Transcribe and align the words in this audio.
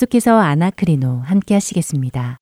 계속해서 0.00 0.38
아나크리노 0.38 1.22
함께 1.24 1.54
하시겠습니다. 1.54 2.38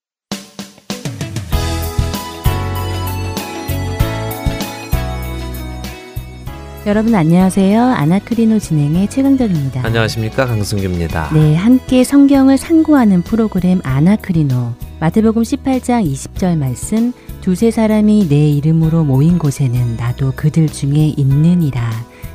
여러분 6.86 7.14
안녕하세요. 7.16 7.82
아나크리노 7.82 8.60
진행의 8.60 9.10
최강덕입니다. 9.10 9.84
안녕하십니까 9.84 10.46
강승규입니다. 10.46 11.30
네, 11.34 11.56
함께 11.56 12.04
성경을 12.04 12.58
상고하는 12.58 13.22
프로그램 13.22 13.80
아나크리노 13.82 14.74
마태복음 15.00 15.42
18장 15.42 16.10
20절 16.12 16.56
말씀 16.56 17.12
두세 17.40 17.72
사람이 17.72 18.28
내 18.28 18.50
이름으로 18.50 19.02
모인 19.02 19.38
곳에는 19.38 19.96
나도 19.96 20.32
그들 20.36 20.68
중에 20.68 21.12
있느니라 21.16 21.90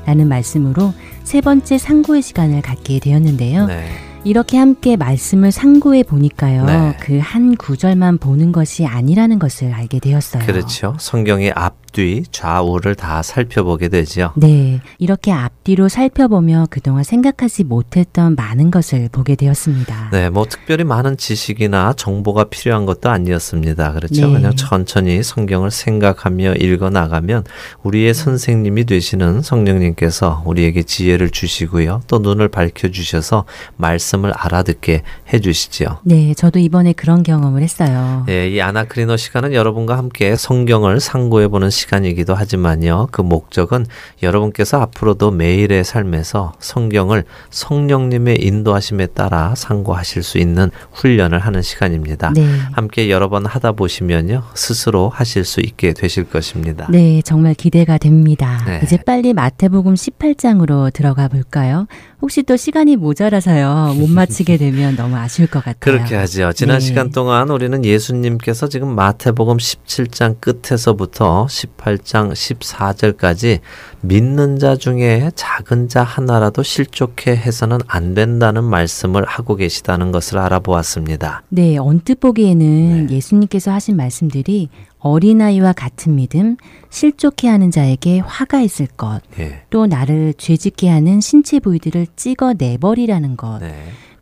라는 0.05 0.27
말씀으로 0.27 0.93
세 1.23 1.39
번째 1.39 1.77
상고의 1.77 2.21
시간을 2.21 2.61
갖게 2.61 2.99
되었는데요. 2.99 3.67
네. 3.67 4.12
이렇게 4.25 4.57
함께 4.57 4.95
말씀을 4.95 5.51
상고해 5.51 6.03
보니까요. 6.03 6.65
네. 6.65 6.97
그한 7.01 7.55
구절만 7.57 8.19
보는 8.19 8.51
것이 8.51 8.85
아니라는 8.85 9.37
것을 9.37 9.73
알게 9.73 9.99
되었어요. 9.99 10.45
그렇죠. 10.45 10.95
성경의 10.97 11.51
앞 11.55 11.82
앞뒤, 11.93 12.23
좌우를 12.31 12.95
다 12.95 13.21
살펴보게 13.21 13.87
되죠. 13.87 14.31
네. 14.35 14.81
이렇게 14.97 15.31
앞뒤로 15.31 15.87
살펴보며 15.87 16.65
그동안 16.69 17.03
생각하지 17.03 17.63
못했던 17.63 18.35
많은 18.35 18.71
것을 18.71 19.09
보게 19.11 19.35
되었습니다. 19.35 20.09
네, 20.11 20.29
뭐 20.29 20.45
특별히 20.49 20.83
많은 20.83 21.17
지식이나 21.17 21.93
정보가 21.93 22.45
필요한 22.45 22.85
것도 22.87 23.09
아니었습니다. 23.09 23.93
그렇죠. 23.93 24.27
네. 24.27 24.33
그냥 24.33 24.55
천천히 24.55 25.21
성경을 25.21 25.69
생각하며 25.69 26.55
읽어 26.55 26.89
나가면 26.89 27.43
우리의 27.83 28.13
선생님이 28.15 28.85
되시는 28.85 29.43
성령님께서 29.43 30.43
우리에게 30.45 30.83
지혜를 30.83 31.29
주시고요. 31.29 32.01
또 32.07 32.19
눈을 32.19 32.47
밝혀 32.47 32.89
주셔서 32.89 33.45
말씀을 33.77 34.33
알아듣게 34.35 35.03
해 35.31 35.39
주시지요. 35.39 35.99
네, 36.03 36.33
저도 36.33 36.57
이번에 36.57 36.93
그런 36.93 37.21
경험을 37.21 37.61
했어요. 37.61 38.25
예, 38.29 38.49
이 38.49 38.59
아나크리노 38.61 39.15
시간은 39.15 39.53
여러분과 39.53 39.97
함께 39.97 40.35
성경을 40.35 40.99
상고해 40.99 41.49
보는 41.49 41.69
시간 41.69 41.82
이기도 42.05 42.35
하지만요. 42.35 43.07
그 43.11 43.21
목적은 43.21 43.85
여러분께서 44.21 44.81
앞으로도 44.81 45.31
매일의 45.31 45.83
삶에서 45.83 46.53
성경을 46.59 47.23
성령님의 47.49 48.37
인도하심에 48.41 49.07
따라 49.07 49.53
상고하실 49.55 50.23
수 50.23 50.37
있는 50.37 50.71
훈련을 50.91 51.39
하는 51.39 51.61
시간입니다. 51.61 52.31
네. 52.35 52.47
함께 52.71 53.09
여러 53.09 53.29
번 53.29 53.45
하다 53.45 53.73
보시면요. 53.73 54.43
스스로 54.53 55.09
하실 55.09 55.45
수 55.45 55.61
있게 55.61 55.93
되실 55.93 56.23
것입니다. 56.29 56.87
네, 56.89 57.21
정말 57.23 57.53
기대가 57.53 57.97
됩니다. 57.97 58.63
네. 58.65 58.81
이제 58.83 58.97
빨리 58.97 59.33
마태복음 59.33 59.93
18장으로 59.93 60.91
들어가 60.93 61.27
볼까요? 61.27 61.87
혹시 62.21 62.43
또 62.43 62.55
시간이 62.55 62.95
모자라서요. 62.95 63.95
못 63.97 64.09
마치게 64.09 64.57
되면 64.57 64.95
너무 64.95 65.17
아쉬울 65.17 65.49
것 65.49 65.59
같아요. 65.59 65.75
그렇게 65.79 66.15
하죠. 66.15 66.53
지난 66.53 66.79
네. 66.79 66.85
시간 66.85 67.11
동안 67.11 67.49
우리는 67.49 67.83
예수님께서 67.83 68.69
지금 68.69 68.95
마태복음 68.95 69.57
17장 69.57 70.37
끝에서부터 70.39 71.47
18장 71.77 72.31
14절까지 72.31 73.59
믿는 74.01 74.59
자 74.59 74.75
중에 74.75 75.31
작은 75.35 75.87
자 75.87 76.03
하나라도 76.03 76.63
실족해 76.63 77.31
해서는 77.31 77.79
안 77.87 78.13
된다는 78.13 78.63
말씀을 78.63 79.25
하고 79.25 79.55
계시다는 79.55 80.11
것을 80.11 80.37
알아보았습니다. 80.39 81.43
네, 81.49 81.77
언뜻 81.77 82.19
보기에는 82.19 83.07
네. 83.07 83.15
예수님께서 83.15 83.71
하신 83.71 83.95
말씀들이 83.95 84.69
어린아이와 84.99 85.73
같은 85.73 86.15
믿음, 86.15 86.55
실족해 86.89 87.49
하는 87.49 87.71
자에게 87.71 88.19
화가 88.19 88.61
있을 88.61 88.87
것, 88.87 89.21
예. 89.37 89.63
또 89.69 89.85
나를 89.85 90.33
죄짓게 90.37 90.89
하는 90.89 91.19
신체 91.19 91.59
부위들을 91.59 92.07
찍어 92.15 92.53
내버리라는 92.57 93.35
것, 93.35 93.59
네. 93.59 93.73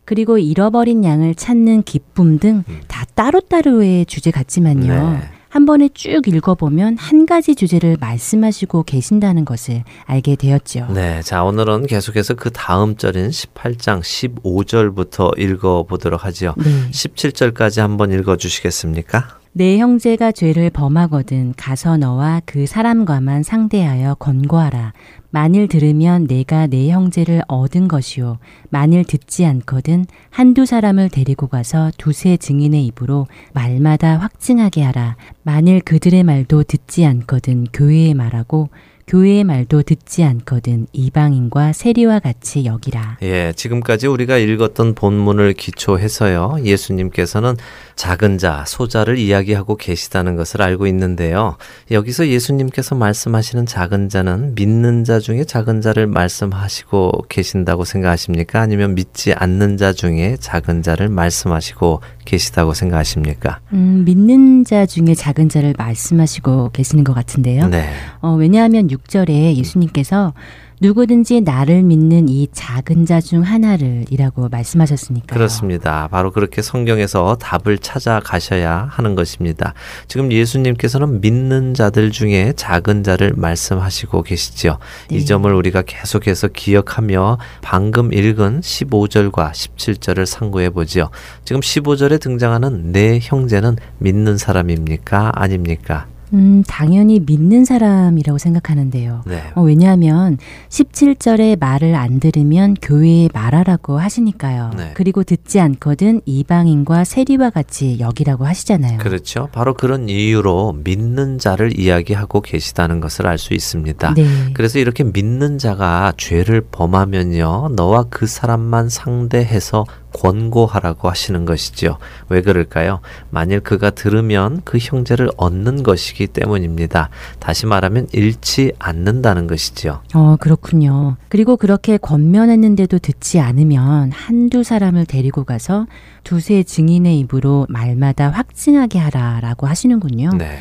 그리고 0.04 0.38
잃어버린 0.38 1.04
양을 1.04 1.36
찾는 1.36 1.84
기쁨 1.84 2.40
등다 2.40 3.04
따로따로의 3.14 4.06
주제 4.06 4.32
같지만요. 4.32 5.20
한 5.52 5.66
번에 5.66 5.90
쭉 5.92 6.26
읽어보면 6.26 6.96
한 6.96 7.26
가지 7.26 7.54
주제를 7.54 7.98
말씀하시고 8.00 8.84
계신다는 8.84 9.44
것을 9.44 9.84
알게 10.06 10.36
되었죠. 10.36 10.86
네. 10.94 11.20
자, 11.20 11.44
오늘은 11.44 11.88
계속해서 11.88 12.32
그 12.32 12.50
다음 12.50 12.96
절인 12.96 13.28
18장 13.28 14.00
15절부터 14.00 15.38
읽어 15.38 15.82
보도록 15.82 16.24
하지요. 16.24 16.54
네. 16.56 16.90
17절까지 16.90 17.82
한번 17.82 18.12
읽어 18.12 18.38
주시겠습니까? 18.38 19.41
내 19.54 19.76
형제가 19.76 20.32
죄를 20.32 20.70
범하거든 20.70 21.52
가서 21.58 21.98
너와 21.98 22.40
그 22.46 22.66
사람과만 22.66 23.42
상대하여 23.42 24.14
권고하라. 24.14 24.94
만일 25.28 25.68
들으면 25.68 26.26
내가 26.26 26.66
내 26.66 26.90
형제를 26.90 27.42
얻은 27.48 27.86
것이요. 27.86 28.38
만일 28.70 29.04
듣지 29.04 29.44
않거든 29.44 30.06
한두 30.30 30.64
사람을 30.64 31.10
데리고 31.10 31.48
가서 31.48 31.90
두세 31.98 32.38
증인의 32.38 32.86
입으로 32.86 33.26
말마다 33.52 34.16
확증하게 34.16 34.84
하라. 34.84 35.16
만일 35.42 35.82
그들의 35.82 36.22
말도 36.22 36.62
듣지 36.62 37.04
않거든 37.04 37.66
교회의 37.74 38.14
말하고 38.14 38.70
교회의 39.06 39.44
말도 39.44 39.82
듣지 39.82 40.24
않거든 40.24 40.86
이방인과 40.92 41.72
세리와 41.72 42.20
같이 42.20 42.64
여기라. 42.64 43.18
예, 43.22 43.52
지금까지 43.54 44.06
우리가 44.06 44.38
읽었던 44.38 44.94
본문을 44.94 45.54
기초해서요, 45.54 46.58
예수님께서는 46.64 47.56
작은 47.96 48.38
자, 48.38 48.64
소자를 48.66 49.18
이야기하고 49.18 49.76
계시다는 49.76 50.36
것을 50.36 50.62
알고 50.62 50.86
있는데요. 50.86 51.56
여기서 51.90 52.28
예수님께서 52.28 52.94
말씀하시는 52.94 53.66
작은 53.66 54.08
자는 54.08 54.54
믿는 54.54 55.04
자 55.04 55.20
중에 55.20 55.44
작은 55.44 55.80
자를 55.80 56.06
말씀하시고 56.06 57.26
계신다고 57.28 57.84
생각하십니까? 57.84 58.60
아니면 58.60 58.94
믿지 58.94 59.32
않는 59.32 59.76
자 59.76 59.92
중에 59.92 60.36
작은 60.40 60.82
자를 60.82 61.08
말씀하시고 61.08 62.00
계시다고 62.24 62.74
생각하십니까? 62.74 63.60
음, 63.72 64.02
믿는 64.04 64.64
자 64.64 64.86
중에 64.86 65.14
작은 65.14 65.48
자를 65.48 65.74
말씀하시고 65.76 66.70
계시는 66.72 67.04
것 67.04 67.14
같은데요. 67.14 67.68
네. 67.68 67.88
어, 68.20 68.34
왜냐하면 68.34 68.88
6절에 68.88 69.54
예수님께서 69.56 70.32
누구든지 70.82 71.42
나를 71.42 71.82
믿는 71.82 72.28
이 72.28 72.48
작은 72.52 73.06
자 73.06 73.20
중 73.22 73.42
하나를 73.42 74.04
이라고 74.10 74.48
말씀하셨으니까요. 74.48 75.28
그렇습니다. 75.32 76.08
바로 76.10 76.32
그렇게 76.32 76.60
성경에서 76.60 77.36
답을 77.36 77.78
찾아가셔야 77.78 78.88
하는 78.90 79.14
것입니다. 79.14 79.74
지금 80.08 80.32
예수님께서는 80.32 81.20
믿는 81.20 81.74
자들 81.74 82.10
중에 82.10 82.52
작은 82.56 83.04
자를 83.04 83.32
말씀하시고 83.36 84.22
계시지요. 84.24 84.78
네. 85.08 85.16
이 85.16 85.24
점을 85.24 85.52
우리가 85.54 85.82
계속해서 85.82 86.48
기억하며 86.48 87.38
방금 87.62 88.12
읽은 88.12 88.60
15절과 88.60 89.52
17절을 89.52 90.26
상고해 90.26 90.70
보지요. 90.70 91.10
지금 91.44 91.60
15절에 91.60 92.20
등장하는 92.20 92.90
내 92.90 93.20
형제는 93.22 93.76
믿는 93.98 94.36
사람입니까? 94.36 95.30
아닙니까? 95.36 96.08
음, 96.32 96.62
당연히 96.66 97.20
믿는 97.20 97.64
사람이라고 97.64 98.38
생각하는데요. 98.38 99.22
네. 99.26 99.42
어, 99.54 99.62
왜냐하면 99.62 100.38
17절에 100.70 101.58
말을 101.58 101.94
안 101.94 102.20
들으면 102.20 102.74
교회에 102.80 103.28
말하라고 103.34 103.98
하시니까요. 103.98 104.70
네. 104.76 104.90
그리고 104.94 105.24
듣지 105.24 105.60
않거든 105.60 106.22
이방인과 106.24 107.04
세리와 107.04 107.50
같이 107.50 107.98
여기라고 108.00 108.46
하시잖아요. 108.46 108.98
그렇죠. 108.98 109.48
바로 109.52 109.74
그런 109.74 110.08
이유로 110.08 110.80
믿는 110.84 111.38
자를 111.38 111.78
이야기하고 111.78 112.40
계시다는 112.40 113.00
것을 113.00 113.26
알 113.26 113.42
수 113.42 113.54
있습니다. 113.54 114.14
네. 114.14 114.24
그래서 114.54 114.78
이렇게 114.78 115.02
믿는 115.02 115.58
자가 115.58 116.12
죄를 116.16 116.60
범하면요, 116.70 117.72
너와 117.74 118.04
그 118.08 118.26
사람만 118.26 118.88
상대해서 118.88 119.84
권고하라고 120.12 121.08
하시는 121.08 121.44
것이죠. 121.44 121.98
왜 122.28 122.42
그럴까요? 122.42 123.00
만일 123.30 123.60
그가 123.60 123.90
들으면 123.90 124.62
그 124.64 124.78
형제를 124.78 125.30
얻는 125.36 125.82
것이기 125.82 126.28
때문입니다. 126.28 127.10
다시 127.38 127.66
말하면 127.66 128.08
잃지 128.12 128.72
않는다는 128.78 129.46
것이지요. 129.46 130.02
어, 130.14 130.36
그렇군요. 130.40 131.16
그리고 131.28 131.56
그렇게 131.56 131.96
권면했는데도 131.96 132.98
듣지 132.98 133.40
않으면 133.40 134.12
한두 134.12 134.62
사람을 134.62 135.06
데리고 135.06 135.44
가서 135.44 135.86
두세 136.24 136.62
증인의 136.62 137.18
입으로 137.20 137.66
말마다 137.68 138.30
확증하게 138.30 138.98
하라라고 138.98 139.66
하시는군요. 139.66 140.30
네. 140.38 140.58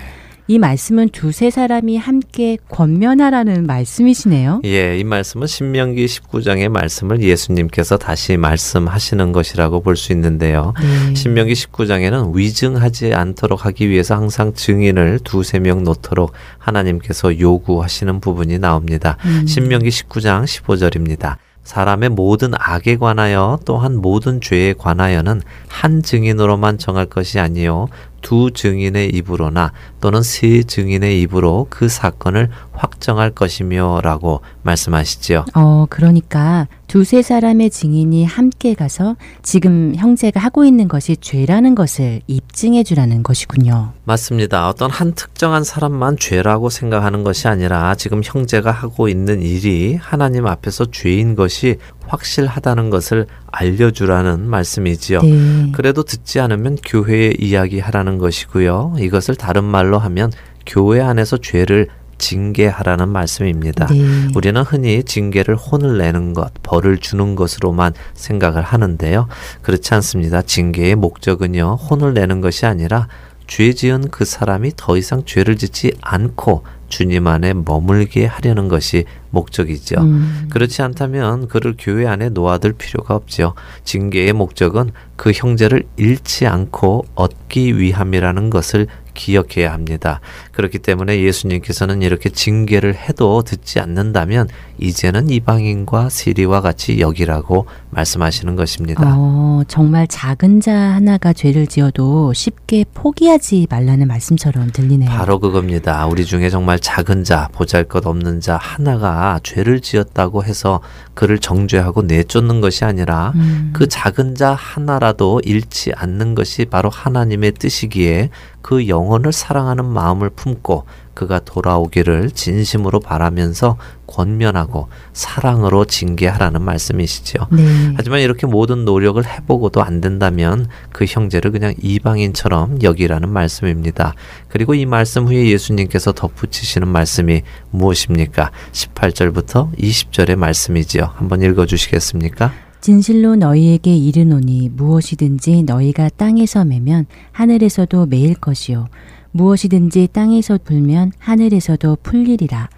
이 0.48 0.60
말씀은 0.60 1.10
두세 1.10 1.50
사람이 1.50 1.98
함께 1.98 2.58
권면하라는 2.70 3.66
말씀이시네요. 3.66 4.62
예, 4.66 4.98
이 4.98 5.04
말씀은 5.04 5.48
신명기 5.48 6.06
19장의 6.06 6.70
말씀을 6.70 7.22
예수님께서 7.22 7.98
다시 7.98 8.38
말씀하시는 8.38 9.32
것이라고 9.32 9.82
볼 9.82 9.96
수 9.96 10.12
있는데요. 10.14 10.74
네. 10.82 11.16
신명기 11.16 11.54
19장에는 11.54 12.36
위증하지 12.36 13.14
않도록 13.14 13.66
하기 13.66 13.90
위해서 13.90 14.16
항상 14.16 14.54
증인을 14.54 15.20
두세 15.24 15.60
명 15.60 15.84
놓도록 15.84 16.32
하나님께서 16.58 17.40
요구하시는 17.40 18.20
부분이 18.20 18.58
나옵니다. 18.60 19.18
음. 19.26 19.46
신명기 19.46 19.90
19장 19.90 20.46
15절입니다. 20.46 21.36
사람의 21.64 22.10
모든 22.10 22.54
악에 22.58 22.98
관하여 22.98 23.60
또한 23.66 23.96
모든 23.98 24.42
죄에 24.42 24.74
관하여는 24.74 25.42
한 25.68 26.02
증인으로만 26.02 26.80
정할 26.80 27.06
것이 27.06 27.40
아니요 27.40 27.88
두 28.22 28.52
증인의 28.52 29.10
입으로나 29.10 29.72
또는 30.00 30.24
세 30.24 30.64
증인의 30.64 31.22
입으로 31.22 31.68
그 31.70 31.90
사건을 31.90 32.50
확정할 32.74 33.32
것이며라고 33.32 34.42
말씀하시지요. 34.64 35.46
어, 35.54 35.86
그러니까 35.90 36.68
두세 36.88 37.22
사람의 37.22 37.70
증인이 37.70 38.26
함께 38.26 38.74
가서 38.74 39.16
지금 39.44 39.94
형제가 39.96 40.40
하고 40.40 40.66
있는 40.66 40.88
것이 40.88 41.16
죄라는 41.18 41.76
것을 41.76 42.22
입증해 42.28 42.84
주라는 42.84 43.24
것이군요. 43.24 43.94
맞습니다. 44.04 44.68
어떤 44.68 44.92
한 44.92 45.14
특정한 45.14 45.64
사람만 45.64 46.18
죄라고 46.18 46.70
생각하는 46.70 47.24
것이 47.24 47.48
아니라 47.48 47.96
지금 47.96 48.22
형제가 48.24 48.72
하고 48.72 49.08
있는 49.08 49.42
일이 49.42 49.96
하나님 49.96 50.48
앞에서 50.48 50.92
죄인 50.92 51.36
것이 51.36 51.78
확실하다는 52.12 52.90
것을 52.90 53.26
알려주라는 53.48 54.50
말씀이지요. 54.50 55.22
네. 55.22 55.72
그래도 55.74 56.04
듣지 56.04 56.42
않으면 56.42 56.78
교회에 56.86 57.34
이야기하라는 57.40 58.18
것이고요. 58.18 58.96
이것을 59.00 59.36
다른 59.36 59.64
말로 59.64 59.98
하면 59.98 60.32
교회 60.66 61.00
안에서 61.00 61.38
죄를 61.38 61.88
징계하라는 62.18 63.08
말씀입니다. 63.10 63.88
네. 63.88 64.28
우리는 64.36 64.62
흔히 64.62 65.04
징계를 65.04 65.56
혼을 65.56 65.98
내는 65.98 66.34
것, 66.34 66.52
벌을 66.62 66.98
주는 66.98 67.36
것으로만 67.36 67.94
생각을 68.14 68.62
하는데요. 68.62 69.28
그렇지 69.62 69.94
않습니다. 69.96 70.42
징계의 70.42 70.96
목적은요, 70.96 71.78
혼을 71.90 72.14
내는 72.14 72.42
것이 72.42 72.66
아니라 72.66 73.08
죄 73.48 73.74
지은 73.74 74.10
그 74.12 74.26
사람이 74.26 74.74
더 74.76 74.98
이상 74.98 75.24
죄를 75.26 75.56
짓지 75.56 75.94
않고 76.02 76.64
주님 76.92 77.26
안에 77.26 77.54
머물게 77.54 78.26
하려는 78.26 78.68
것이 78.68 79.06
목적이죠. 79.32 80.02
음. 80.02 80.48
그렇지 80.52 80.82
않다면 80.82 81.48
그를 81.48 81.74
교회 81.80 82.06
안에 82.06 82.30
놓아둘 82.30 82.74
필요가 82.74 83.16
없죠. 83.16 83.54
징계의 83.86 84.34
목적은 84.34 84.92
그 85.16 85.32
형제를 85.32 85.84
잃지 85.98 86.46
않고 86.48 87.06
얻기 87.16 87.80
위함이라는 87.80 88.50
것을 88.50 88.88
기억해야 89.14 89.74
합니다. 89.74 90.22
그렇기 90.52 90.80
때문에 90.80 91.22
예수님께서는 91.22 92.02
이렇게 92.02 92.30
징계를 92.30 92.96
해도 92.96 93.44
듣지 93.44 93.80
않는다면 93.80 94.48
이제는 94.80 95.30
이방인과 95.30 96.10
시리와 96.10 96.62
같이 96.62 97.00
여기라고 97.00 97.66
말씀하시는 97.90 98.56
것입니다. 98.56 99.04
어, 99.06 99.64
정말 99.68 100.08
작은 100.08 100.62
자 100.62 100.74
하나가 100.74 101.34
죄를 101.34 101.68
지어도 101.68 102.34
쉽게 102.34 102.86
포기하지 102.94 103.68
말라는 103.70 104.08
말씀처럼 104.08 104.72
들리네요. 104.72 105.10
바로 105.10 105.40
그겁니다. 105.40 106.06
우리 106.08 106.26
중에 106.26 106.50
정말 106.50 106.80
작은 106.82 107.24
자, 107.24 107.48
보잘 107.54 107.86
것 107.86 108.06
없는 108.06 108.42
자 108.42 108.58
하나가 108.58 109.40
죄를 109.44 109.80
지었다고 109.80 110.44
해서 110.44 110.82
그를 111.14 111.40
정죄하고 111.40 112.02
내쫓는 112.02 112.60
것이 112.60 112.84
아니라 112.84 113.32
음. 113.36 113.72
그 113.74 113.88
작은 113.88 114.36
자 114.36 114.54
하나라도 114.54 115.42
잃지 115.46 115.94
않는 115.96 116.36
것이 116.36 116.66
바로 116.66 116.90
하나님의 116.90 117.54
뜻이기에 117.54 118.30
그 118.62 118.88
영혼을 118.88 119.32
사랑하는 119.32 119.86
마음을 119.86 120.30
품고 120.30 120.86
그가 121.22 121.40
돌아오기를 121.40 122.32
진심으로 122.32 123.00
바라면서 123.00 123.78
권면하고 124.08 124.88
사랑으로 125.14 125.86
징계하라는 125.86 126.64
말씀이시죠. 126.64 127.48
네. 127.52 127.94
하지만 127.96 128.22
이렇게 128.22 128.48
모든 128.48 128.86
노력을 128.86 129.24
해보고도 129.24 129.84
안 129.84 130.02
된다면 130.02 130.68
그 130.92 131.06
형제를 131.08 131.52
그냥 131.52 131.76
이방인처럼 131.80 132.82
여기라는 132.82 133.30
말씀입니다. 133.30 134.16
그리고 134.48 134.74
이 134.74 134.88
말씀 134.88 135.28
후에 135.28 135.48
예수님께서 135.50 136.12
덧붙이시는 136.14 136.88
말씀이 136.88 137.44
무엇입니까? 137.70 138.50
18절부터 138.72 139.78
20절의 139.78 140.38
말씀이지요. 140.38 141.12
한번 141.14 141.44
읽어 141.44 141.68
주시겠습니까? 141.68 142.52
진실로 142.82 143.36
너희에게 143.36 143.96
이르노니 143.96 144.72
무엇이든지 144.74 145.64
너희가 145.64 146.10
땅에서 146.18 146.66
매면 146.66 147.06
하늘에서도 147.32 148.08
매일 148.08 148.34
것이요 148.34 148.88
무엇이든지 149.32 150.10
땅에서 150.12 150.60
불면 150.64 151.12
하늘에서도 151.20 151.98
풀리리라. 152.04 152.70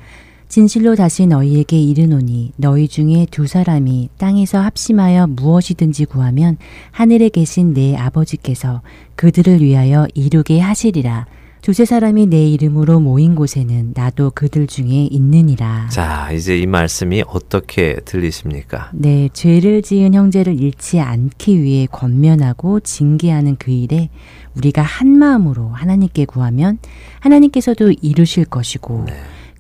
진실로 0.48 0.96
다시 0.96 1.26
너희에게 1.26 1.82
이르노니 1.82 2.52
너희 2.58 2.88
중에 2.88 3.26
두 3.32 3.48
사람이 3.48 4.10
땅에서 4.18 4.60
합심하여 4.60 5.26
무엇이든지 5.28 6.06
구하면 6.06 6.58
하늘에 6.92 7.30
계신 7.30 7.74
내 7.74 7.96
아버지께서 7.96 8.82
그들을 9.16 9.62
위하여 9.62 10.08
이루게 10.14 10.60
하시리라. 10.60 11.26
두세 11.64 11.86
사람이 11.86 12.26
내 12.26 12.46
이름으로 12.46 13.00
모인 13.00 13.36
곳에는 13.36 13.94
나도 13.96 14.32
그들 14.32 14.68
중에 14.68 15.08
있느니라. 15.10 15.88
자, 15.90 16.30
이제 16.34 16.58
이 16.60 16.66
말씀이 16.66 17.24
어떻게 17.26 17.96
들리십니까? 18.04 18.90
네, 18.94 19.30
죄를 19.32 19.82
지은 19.82 20.14
형제를 20.14 20.60
잃지 20.60 21.00
않기 21.00 21.64
위해 21.64 21.88
권면하고 21.90 22.82
징계하는 22.82 23.56
그 23.58 23.72
일에 23.72 24.10
우리가 24.58 24.82
한 24.82 25.08
마음으로 25.18 25.70
하나님께 25.70 26.26
구하면 26.26 26.80
하나님께서도 27.22 27.94
이루실 28.02 28.44
것이고 28.44 29.06
네. 29.08 29.14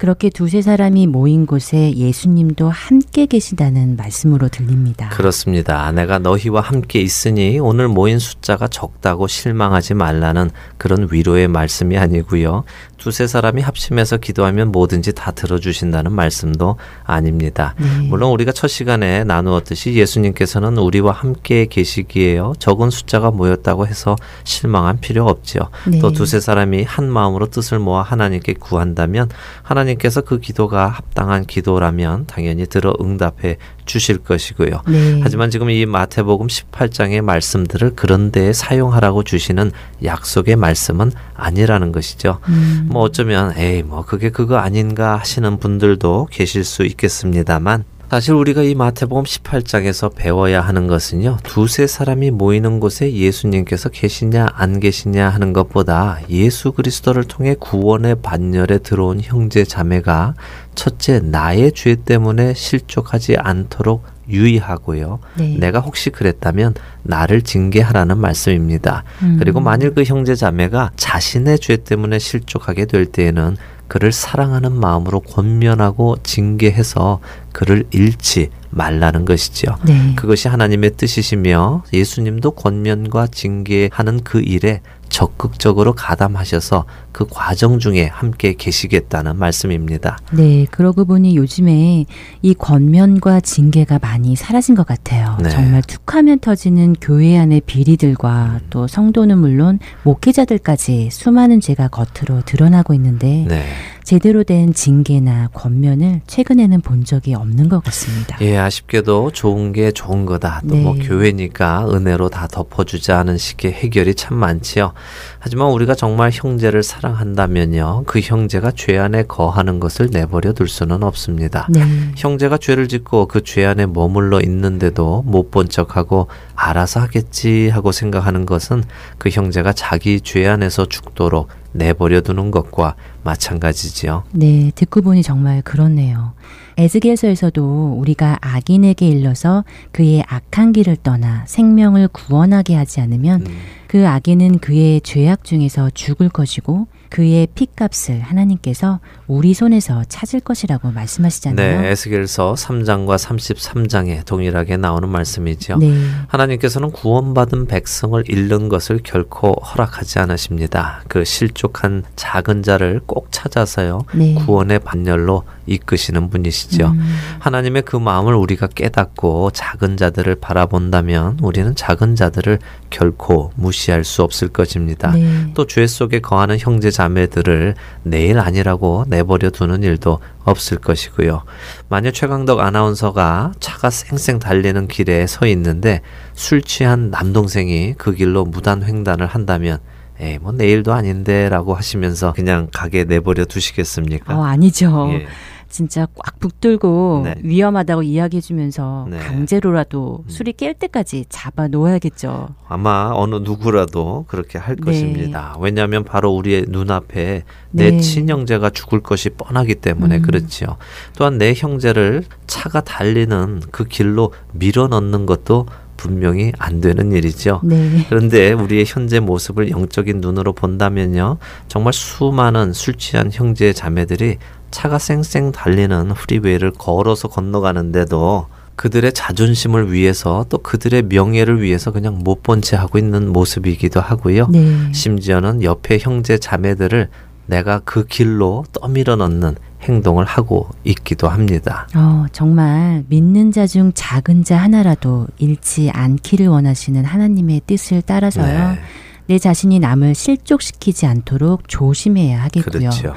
그렇게 0.04 0.30
두세 0.30 0.62
사람이 0.62 1.08
모인 1.08 1.46
곳에 1.46 1.96
예수님도 1.96 2.70
함께 2.70 3.26
계시다는 3.26 3.96
말씀으로 3.96 4.50
들립니다. 4.50 5.08
그렇습니다. 5.08 5.90
내가 5.94 6.20
너희와 6.20 6.60
함께 6.60 7.00
있으니 7.00 7.58
오늘 7.58 7.88
모인 7.88 8.20
숫자가 8.20 8.68
적다고 8.68 9.28
실망하지 9.28 9.94
말라는 9.94 10.50
그런 10.78 11.08
위로의 11.10 11.48
말씀이 11.48 11.98
아니고요. 11.98 12.66
두세 13.04 13.28
사람이 13.28 13.62
합심해서 13.62 14.16
기도하면 14.16 14.72
뭐든지 14.72 15.12
다 15.12 15.32
들어주신다는 15.32 16.14
말씀도 16.14 16.78
아닙니다. 17.04 17.76
네. 17.78 18.08
물론 18.08 18.32
우리가 18.32 18.54
첫 18.54 18.70
시간에 18.70 19.26
나누었듯이 19.26 19.96
예수님께서는 19.96 20.78
우리와 20.78 21.12
함께 21.12 21.66
계시기에요. 21.66 22.54
적은 22.60 22.90
숫자가 22.92 23.32
모였다고 23.32 23.88
해서 23.88 24.16
실망한 24.46 25.02
필요 25.02 25.28
없죠. 25.28 25.68
네. 25.86 26.00
또 26.00 26.14
두세 26.14 26.40
사람이 26.40 26.84
한 26.84 27.12
마음으로 27.12 27.48
뜻을 27.48 27.78
모아 27.78 28.04
하나님께 28.04 28.54
구한다면 28.54 29.28
하나님께서 29.64 30.22
그 30.22 30.40
기도가 30.40 30.88
합당한 30.88 31.46
기도라면 31.46 32.26
당연히 32.28 32.66
들어 32.68 32.94
응답해 33.02 33.58
주실 33.86 34.20
것이고요. 34.20 34.82
네. 34.88 35.20
하지만 35.22 35.50
지금 35.50 35.70
이 35.70 35.86
마태복음 35.86 36.48
18장의 36.48 37.22
말씀들을 37.22 37.96
그런 37.96 38.32
데에 38.32 38.54
사용하라고 38.54 39.24
주시는 39.24 39.72
약속의 40.04 40.56
말씀은 40.56 41.12
아니라는 41.36 41.92
것이죠. 41.92 42.40
음. 42.50 42.88
뭐 42.90 43.04
어쩌면 43.04 43.54
에이 43.58 43.84
뭐 43.84 44.04
그게 44.06 44.30
그거 44.30 44.58
아닌가 44.58 45.18
하시는 45.18 45.58
분들도 45.58 46.28
계실 46.32 46.64
수 46.64 46.84
있겠습니다만 46.84 47.86
사실 48.14 48.36
우리가 48.36 48.62
이 48.62 48.76
마태복음 48.76 49.24
18장에서 49.24 50.14
배워야 50.14 50.62
하는 50.62 50.86
것은요. 50.86 51.40
두세 51.42 51.88
사람이 51.88 52.30
모이는 52.30 52.80
곳에 52.80 53.12
예수님께서 53.12 53.90
계시냐 53.90 54.50
안 54.54 54.80
계시냐 54.80 55.30
하는 55.30 55.52
것보다 55.52 56.20
예수 56.30 56.74
그리스도를 56.74 57.24
통해 57.24 57.56
구원의 57.60 58.18
반열에 58.22 58.78
들어온 58.84 59.20
형제 59.20 59.64
자매가 59.64 60.36
첫째 60.76 61.22
나의 61.22 61.72
죄 61.72 61.96
때문에 61.96 62.54
실족하지 62.54 63.38
않도록 63.38 64.06
유의하고요. 64.30 65.18
네. 65.40 65.58
내가 65.58 65.80
혹시 65.80 66.12
그랬다면 66.12 66.76
나를 67.02 67.42
징계하라는 67.42 68.20
말씀입니다. 68.20 69.06
음. 69.24 69.38
그리고 69.40 69.60
만일 69.60 69.96
그 69.96 70.04
형제 70.04 70.36
자매가 70.36 70.92
자신의 70.98 71.58
죄 71.58 71.78
때문에 71.78 72.20
실족하게 72.20 72.86
될 72.86 73.08
때에는 73.08 73.58
그를 73.94 74.12
사랑하는 74.12 74.72
마음으로 74.72 75.20
권면하고 75.20 76.18
징계해서 76.24 77.20
그를 77.52 77.84
잃지 77.92 78.50
말라는 78.72 79.24
것이죠. 79.24 79.76
네. 79.86 80.16
그것이 80.16 80.48
하나님의 80.48 80.96
뜻이시며 80.98 81.84
예수님도 81.94 82.52
권면과 82.56 83.28
징계하는 83.28 84.24
그 84.24 84.42
일에 84.42 84.82
적극적으로 85.10 85.94
가담하셔서 85.94 86.86
그 87.14 87.28
과정 87.30 87.80
중에 87.80 88.08
함께 88.08 88.56
계시겠다는 88.56 89.38
말씀입니다. 89.38 90.18
네, 90.32 90.66
그러고 90.72 91.06
보니 91.06 91.38
요즘에 91.38 92.06
이 92.42 92.54
권면과 92.56 93.40
징계가 93.40 94.00
많이 94.00 94.36
사라진 94.36 94.76
것 94.76 94.86
같아요. 94.86 95.38
네. 95.42 95.50
정말 95.50 95.84
툭하면 95.84 96.40
터지는 96.40 96.96
교회 97.00 97.38
안의 97.38 97.62
비리들과 97.68 98.60
음. 98.62 98.68
또 98.72 98.88
성도는 98.88 99.38
물론 99.38 99.80
목회자들까지 100.02 101.10
수많은 101.12 101.62
죄가 101.62 101.88
겉으로 101.90 102.42
드러나고 102.46 102.96
있는데 102.96 103.46
네. 103.48 103.64
제대로 104.04 104.44
된 104.44 104.74
징계나 104.74 105.50
권면을 105.54 106.22
최근에는 106.28 106.82
본 106.82 107.06
적이 107.06 107.36
없는 107.36 107.70
것 107.70 107.82
같습니다. 107.86 108.38
예, 108.42 108.58
아쉽게도 108.58 109.32
좋은 109.32 109.72
게 109.72 109.92
좋은 109.92 110.26
거다. 110.26 110.62
또뭐 110.68 110.96
네. 110.96 111.08
교회니까 111.08 111.88
은혜로 111.90 112.30
다 112.30 112.48
덮어주자 112.48 113.20
하는 113.20 113.38
식의 113.38 113.72
해결이 113.72 114.16
참 114.16 114.38
많지요. 114.38 114.94
하지만 115.40 115.70
우리가 115.70 115.96
정말 115.96 116.32
형제를 116.34 116.84
사랑한다면요. 117.04 118.04
그 118.08 118.20
형제가 118.22 118.72
죄 118.72 118.98
안에 118.98 119.24
거하는 119.24 119.80
것을 119.80 120.10
내버려 120.12 120.54
둘 120.54 120.68
수는 120.70 121.04
없습니다. 121.04 121.68
네. 121.70 121.82
형제가 122.16 122.58
죄를 122.58 122.88
짓고 122.88 123.28
그 123.28 123.44
죄 123.44 123.66
안에 123.66 123.86
머물러 123.88 124.40
있는데도 124.42 125.22
못 125.26 125.52
본 125.52 125.68
척하고 125.70 126.28
알아서 126.56 127.02
하겠지 127.02 127.70
하고 127.70 127.92
생각하는 127.92 128.46
것은 128.46 128.84
그 129.20 129.30
형제가 129.30 129.74
자기 129.74 130.22
죄 130.22 130.48
안에서 130.48 130.86
죽도록 130.86 131.50
내버려 131.74 132.22
두는 132.22 132.50
것과 132.50 132.96
마찬가지지요. 133.24 134.24
네, 134.32 134.72
듣고 134.74 135.02
보니 135.02 135.22
정말 135.24 135.62
그렇네요. 135.62 136.34
에스겔서에서도 136.78 137.96
우리가 138.00 138.40
악인에게 138.42 139.08
일러서 139.08 139.64
그의 139.92 140.24
악한 140.28 140.74
길을 140.74 140.98
떠나 140.98 141.44
생명을 141.46 142.08
구원하게 142.10 142.76
하지 142.76 143.02
않으면 143.02 143.46
음. 143.48 143.58
그 143.88 144.08
악인은 144.08 144.58
그의 144.58 145.02
죄악 145.02 145.44
중에서 145.44 145.92
죽을 145.92 146.28
것이고 146.28 146.88
그의 147.10 147.48
피값을 147.54 148.22
하나님께서 148.22 149.00
우리 149.28 149.54
손에서 149.54 150.04
찾을 150.10 150.40
것이라고 150.40 150.90
말씀하시잖아요. 150.90 151.82
네, 151.82 151.92
에스겔서 151.92 152.56
3장과 152.56 153.20
33장에 153.20 154.26
동일하게 154.26 154.78
나오는 154.78 155.08
말씀이죠. 155.08 155.78
네. 155.78 155.94
하나님께서는 156.28 156.90
구원받은 156.90 157.68
백성을 157.68 158.24
잃는 158.28 158.68
것을 158.68 159.02
결코 159.04 159.52
허락하지 159.52 160.18
않으십니다. 160.18 161.04
그 161.08 161.24
실족한 161.24 162.04
작은 162.16 162.64
자를 162.64 163.00
꼭 163.06 163.28
찾아서요. 163.30 164.06
네. 164.16 164.34
구원의 164.34 164.80
반열로 164.80 165.44
이끄시는 165.66 166.30
분이시죠. 166.30 166.88
음. 166.88 167.16
하나님의 167.40 167.84
그 167.84 167.96
마음을 167.96 168.34
우리가 168.36 168.68
깨닫고 168.68 169.52
작은 169.52 169.98
자들을 169.98 170.36
바라본다면 170.36 171.40
우리는 171.42 171.74
작은 171.76 172.16
자들을 172.16 172.60
결코 172.90 173.52
무시할 173.56 174.04
수 174.04 174.24
없을 174.24 174.48
것입니다. 174.50 175.12
네. 175.12 175.52
또 175.54 175.66
죄 175.66 175.88
속에 175.88 176.20
거하는 176.20 176.58
형제 176.60 176.92
자매들을 176.92 177.76
내일 178.04 178.40
아니라고 178.40 179.06
내버려 179.08 179.50
두는 179.50 179.82
일도 179.84 180.20
없을 180.44 180.78
것이고요. 180.78 181.44
만약 181.90 182.12
최강덕 182.14 182.60
아나운서가 182.60 183.54
차가 183.60 183.90
쌩쌩 183.90 184.40
달리는 184.40 184.88
길에 184.88 185.26
서 185.26 185.48
있는데 185.48 186.02
술 186.34 186.62
취한 186.62 187.10
남동생이 187.10 187.96
그 187.98 188.14
길로 188.14 188.46
무단 188.46 188.84
횡단을 188.84 189.26
한다면 189.26 189.80
에이, 190.20 190.38
뭐 190.40 190.52
내일도 190.52 190.94
아닌데라고 190.94 191.74
하시면서 191.74 192.34
그냥 192.34 192.68
가게 192.72 193.04
내버려 193.04 193.46
두시겠습니까? 193.46 194.38
어, 194.38 194.44
아니죠. 194.44 195.10
예. 195.14 195.28
진짜 195.74 196.08
꽉 196.14 196.40
붙들고 196.40 197.22
네. 197.26 197.36
위험하다고 197.42 198.04
이야기해주면서 198.04 199.08
네. 199.10 199.18
강제로라도 199.18 200.24
음. 200.24 200.30
술이 200.30 200.54
깰 200.54 200.78
때까지 200.78 201.26
잡아 201.30 201.68
놓아야겠죠. 201.68 202.50
아마 202.68 203.10
어느 203.12 203.36
누구라도 203.38 204.26
그렇게 204.28 204.60
할 204.60 204.76
네. 204.76 204.84
것입니다. 204.84 205.58
왜냐하면 205.60 206.04
바로 206.04 206.32
우리의 206.36 206.66
눈앞에 206.70 207.42
내 207.72 207.90
네. 207.90 208.00
친형제가 208.00 208.70
죽을 208.70 209.00
것이 209.00 209.32
뻔하기 209.32 209.76
때문에 209.76 210.18
음. 210.18 210.22
그렇지요. 210.22 210.78
또한 211.18 211.40
내 211.40 211.56
형제를 211.56 212.24
차가 212.46 212.82
달리는 212.82 213.62
그 213.72 213.86
길로 213.86 214.32
밀어 214.52 214.88
넣는 214.88 215.26
것도 215.26 215.66
분명히 215.98 216.52
안 216.60 216.82
되는 216.82 217.12
일이죠. 217.14 217.62
네. 217.64 218.06
그런데 218.10 218.52
우리의 218.52 218.86
현재 218.86 219.20
모습을 219.20 219.72
영적인 219.72 220.22
눈으로 220.22 220.54
본다면요. 220.54 221.38
정말 221.68 221.94
수많은 221.94 222.74
술 222.74 222.94
취한 222.96 223.32
형제 223.32 223.74
자매들이 223.74 224.38
차가 224.74 224.98
쌩쌩 225.00 225.52
달리는 225.54 226.10
프리웨이를 226.14 226.72
걸어서 226.72 227.28
건너가는데도 227.30 228.48
그들의 228.76 229.14
자존심을 229.14 229.92
위해서 229.94 230.46
또 230.50 230.58
그들의 230.58 231.04
명예를 231.04 231.62
위해서 231.62 231.92
그냥 231.92 232.20
못 232.24 232.42
본 232.44 232.62
채 232.62 232.76
하고 232.76 232.98
있는 232.98 233.32
모습이기도 233.32 234.02
하고요. 234.02 234.48
네. 234.48 234.92
심지어는 234.92 235.64
옆에 235.64 236.00
형제 236.02 236.38
자매들을 236.40 237.08
내가 237.46 237.80
그 237.86 238.06
길로 238.06 238.66
떠밀어 238.72 239.16
넣는 239.18 239.56
행동을 239.84 240.26
하고 240.26 240.70
있기도 240.86 241.28
합니다. 241.30 241.88
어, 241.96 242.26
정말 242.32 243.04
믿는 243.10 243.52
자 243.52 243.68
중 243.68 243.92
작은 243.94 244.44
자 244.44 244.58
하나라도 244.58 245.28
잃지 245.38 245.92
않기를 245.94 246.48
원하시는 246.48 247.04
하나님의 247.06 247.62
뜻을 247.68 248.02
따라서요. 248.02 248.72
네. 248.72 248.80
내 249.28 249.38
자신이 249.40 249.80
남을 249.80 250.16
실족시키지 250.16 251.06
않도록 251.06 251.68
조심해야 251.68 252.42
하겠고요. 252.44 252.90
그렇죠. 252.90 253.14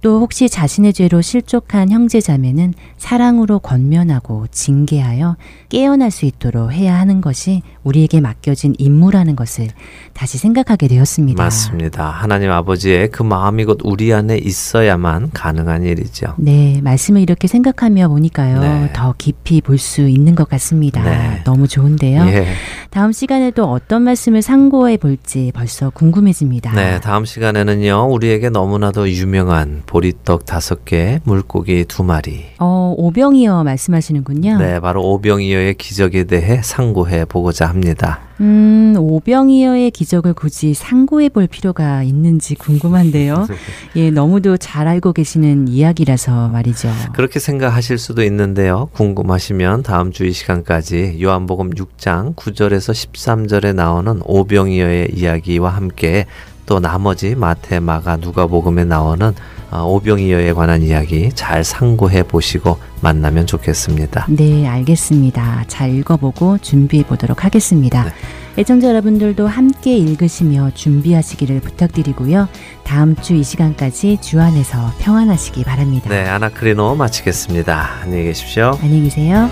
또 0.00 0.20
혹시 0.20 0.48
자신의 0.48 0.92
죄로 0.92 1.20
실족한 1.20 1.90
형제 1.90 2.20
자매는 2.20 2.74
사랑으로 2.98 3.58
권면하고 3.58 4.46
징계하여 4.50 5.36
깨어날 5.70 6.10
수 6.12 6.24
있도록 6.24 6.72
해야 6.72 6.98
하는 6.98 7.20
것이 7.20 7.62
우리에게 7.82 8.20
맡겨진 8.20 8.74
임무라는 8.78 9.34
것을 9.34 9.68
다시 10.12 10.38
생각하게 10.38 10.86
되었습니다. 10.88 11.42
맞습니다. 11.42 12.10
하나님 12.10 12.50
아버지의 12.52 13.10
그 13.10 13.22
마음이 13.24 13.64
곧 13.64 13.78
우리 13.82 14.12
안에 14.12 14.38
있어야만 14.38 15.30
가능한 15.32 15.84
일이죠. 15.84 16.34
네, 16.38 16.80
말씀을 16.82 17.20
이렇게 17.20 17.48
생각하며 17.48 18.08
보니까요. 18.08 18.60
네. 18.60 18.90
더 18.92 19.14
깊이 19.18 19.60
볼 19.60 19.78
수 19.78 20.08
있는 20.08 20.34
것 20.34 20.48
같습니다. 20.48 21.02
네. 21.04 21.40
너무 21.44 21.68
좋은데요. 21.68 22.24
예. 22.26 22.48
다음 22.90 23.12
시간에도 23.12 23.64
어떤 23.70 24.02
말씀을 24.02 24.42
상고해 24.42 24.96
볼지 24.96 25.52
벌써 25.54 25.90
궁금해집니다. 25.90 26.72
네, 26.72 27.00
다음 27.00 27.24
시간에는요. 27.24 28.08
우리에게 28.10 28.50
너무나도 28.50 29.08
유명한 29.10 29.82
보리떡 29.92 30.44
다섯 30.44 30.84
개, 30.84 31.18
물고기 31.24 31.84
두 31.88 32.04
마리. 32.04 32.44
어, 32.60 32.94
오병이어 32.96 33.64
말씀하시는군요. 33.64 34.58
네, 34.58 34.78
바로 34.78 35.02
오병이어의 35.02 35.74
기적에 35.74 36.24
대해 36.24 36.60
상고해 36.62 37.24
보고자 37.24 37.66
합니다. 37.66 38.20
음, 38.40 38.94
오병이어의 38.96 39.90
기적을 39.90 40.34
굳이 40.34 40.72
상고해 40.74 41.28
볼 41.30 41.48
필요가 41.48 42.04
있는지 42.04 42.54
궁금한데요. 42.54 43.48
예, 43.96 44.10
너무도 44.12 44.58
잘 44.58 44.86
알고 44.86 45.12
계시는 45.12 45.66
이야기라서 45.66 46.48
말이죠. 46.48 46.88
그렇게 47.14 47.40
생각하실 47.40 47.98
수도 47.98 48.22
있는데요. 48.22 48.88
궁금하시면 48.92 49.82
다음 49.82 50.12
주 50.12 50.28
이 50.28 50.32
시간까지 50.32 51.18
요한복음 51.22 51.70
6장 51.70 52.36
9절에서 52.36 52.92
13절에 52.92 53.74
나오는 53.74 54.20
오병이어의 54.26 55.12
이야기와 55.14 55.70
함께 55.70 56.26
또 56.66 56.80
나머지 56.80 57.34
마태, 57.34 57.80
마가, 57.80 58.16
누가복음에 58.18 58.84
나오는 58.84 59.28
어, 59.28 59.34
오병이어에 59.72 60.52
관한 60.52 60.82
이야기 60.82 61.30
잘 61.34 61.64
상고해 61.64 62.22
보시고 62.24 62.78
만나면 63.00 63.46
좋겠습니다. 63.46 64.26
네, 64.28 64.66
알겠습니다. 64.66 65.64
잘 65.68 65.94
읽어보고 65.94 66.58
준비해 66.58 67.04
보도록 67.04 67.44
하겠습니다. 67.44 68.04
네. 68.04 68.10
애청자 68.58 68.88
여러분들도 68.88 69.46
함께 69.46 69.96
읽으시며 69.96 70.72
준비하시기를 70.74 71.60
부탁드리고요. 71.60 72.48
다음 72.82 73.14
주 73.14 73.34
이 73.34 73.44
시간까지 73.44 74.18
주 74.20 74.40
안에서 74.40 74.92
평안하시기 74.98 75.62
바랍니다. 75.62 76.08
네, 76.10 76.26
아나크리노 76.26 76.96
마치겠습니다. 76.96 78.00
안녕히 78.02 78.24
계십시오. 78.24 78.76
안녕히 78.82 79.04
계세요. 79.04 79.48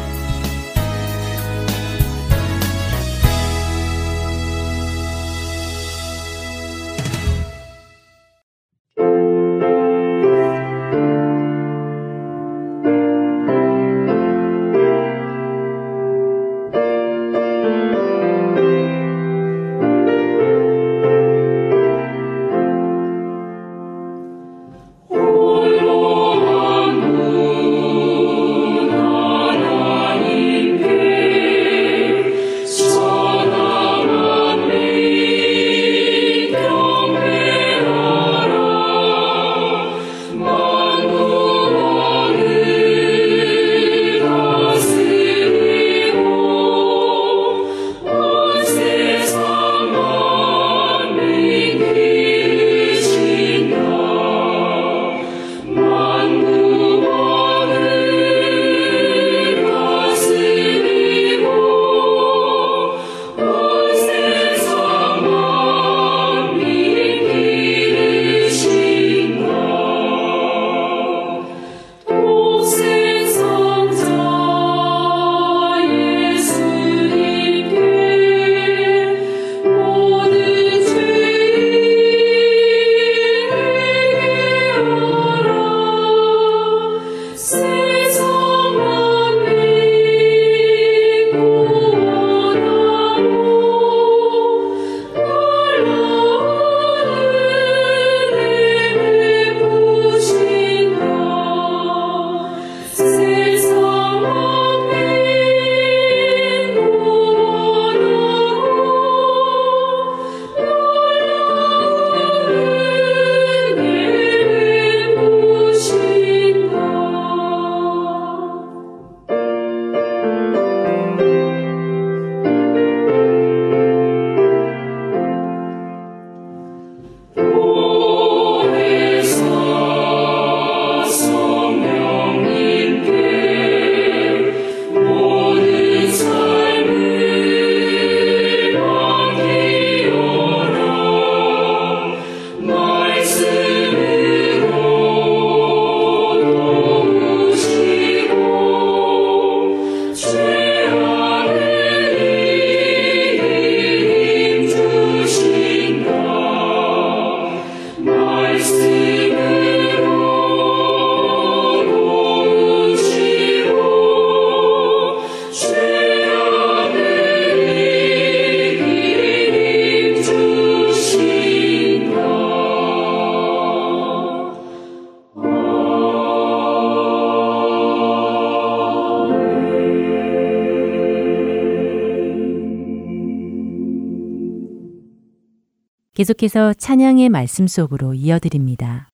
계속해서 186.17 186.73
찬양의 186.73 187.29
말씀 187.29 187.67
속으로 187.67 188.15
이어드립니다. 188.15 189.11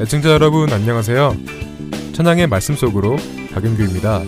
애청자 0.00 0.30
여러분 0.30 0.72
안녕하세요. 0.72 1.36
찬양의 2.14 2.46
말씀 2.46 2.74
속으로 2.74 3.16
박윤규입니다. 3.52 4.22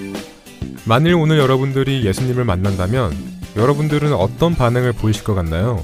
만일 0.86 1.14
오늘 1.14 1.38
여러분들이 1.38 2.04
예수님을 2.04 2.44
만난다면 2.44 3.10
여러분들은 3.56 4.12
어떤 4.12 4.54
반응을 4.54 4.92
보이실 4.92 5.24
것 5.24 5.32
같나요? 5.32 5.82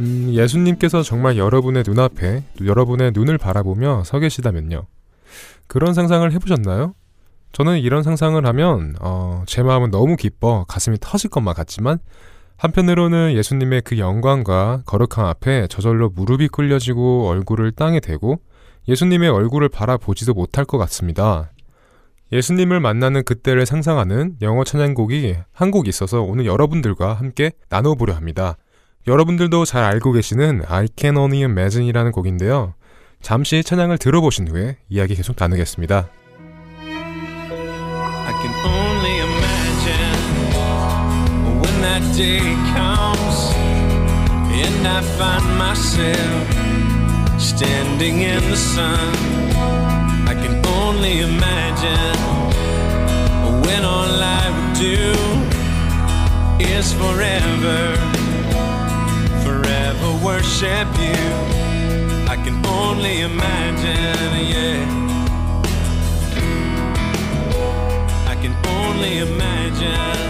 음, 0.00 0.30
예수님께서 0.32 1.02
정말 1.02 1.38
여러분의 1.38 1.84
눈앞에 1.86 2.44
여러분의 2.64 3.12
눈을 3.14 3.38
바라보며 3.38 4.04
서 4.04 4.18
계시다면요. 4.18 4.86
그런 5.66 5.94
상상을 5.94 6.30
해보셨나요? 6.32 6.94
저는 7.52 7.78
이런 7.78 8.02
상상을 8.02 8.44
하면 8.44 8.96
어, 9.00 9.42
제 9.46 9.62
마음은 9.62 9.90
너무 9.90 10.16
기뻐 10.16 10.64
가슴이 10.68 10.98
터질 11.00 11.30
것만 11.30 11.54
같지만 11.54 11.98
한편으로는 12.58 13.34
예수님의 13.34 13.82
그 13.82 13.98
영광과 13.98 14.82
거룩함 14.86 15.24
앞에 15.26 15.66
저절로 15.68 16.10
무릎이 16.10 16.48
꿇려지고 16.48 17.28
얼굴을 17.28 17.72
땅에 17.72 18.00
대고 18.00 18.40
예수님의 18.88 19.30
얼굴을 19.30 19.68
바라보지도 19.70 20.34
못할 20.34 20.64
것 20.64 20.78
같습니다. 20.78 21.50
예수님을 22.32 22.80
만나는 22.80 23.24
그때를 23.24 23.66
상상하는 23.66 24.36
영어 24.42 24.64
찬양곡이 24.64 25.36
한 25.52 25.70
곡 25.70 25.88
있어서 25.88 26.22
오늘 26.22 26.44
여러분들과 26.46 27.14
함께 27.14 27.52
나눠보려 27.68 28.14
합니다. 28.14 28.56
여러분들도 29.06 29.64
잘 29.64 29.84
알고 29.84 30.10
계시는 30.12 30.62
I 30.66 30.88
Can 30.96 31.16
Only 31.16 31.44
Imagine이라는 31.44 32.10
곡인데요. 32.10 32.74
잠시 33.22 33.62
찬양을 33.62 33.98
들어보신 33.98 34.48
후에 34.48 34.78
이야기 34.88 35.14
계속 35.14 35.36
나누겠습니다. 35.38 36.08
When 53.66 53.84
all 53.84 54.22
I 54.22 54.50
would 54.50 54.74
do 54.78 55.14
is 56.58 56.94
forever, 56.94 58.15
forever 59.96 60.24
worship 60.24 60.88
you. 60.98 61.14
I 62.28 62.36
can 62.36 62.64
only 62.66 63.22
imagine, 63.22 64.48
yeah. 64.50 64.84
I 68.26 68.34
can 68.40 68.54
only 68.66 69.18
imagine. 69.18 70.26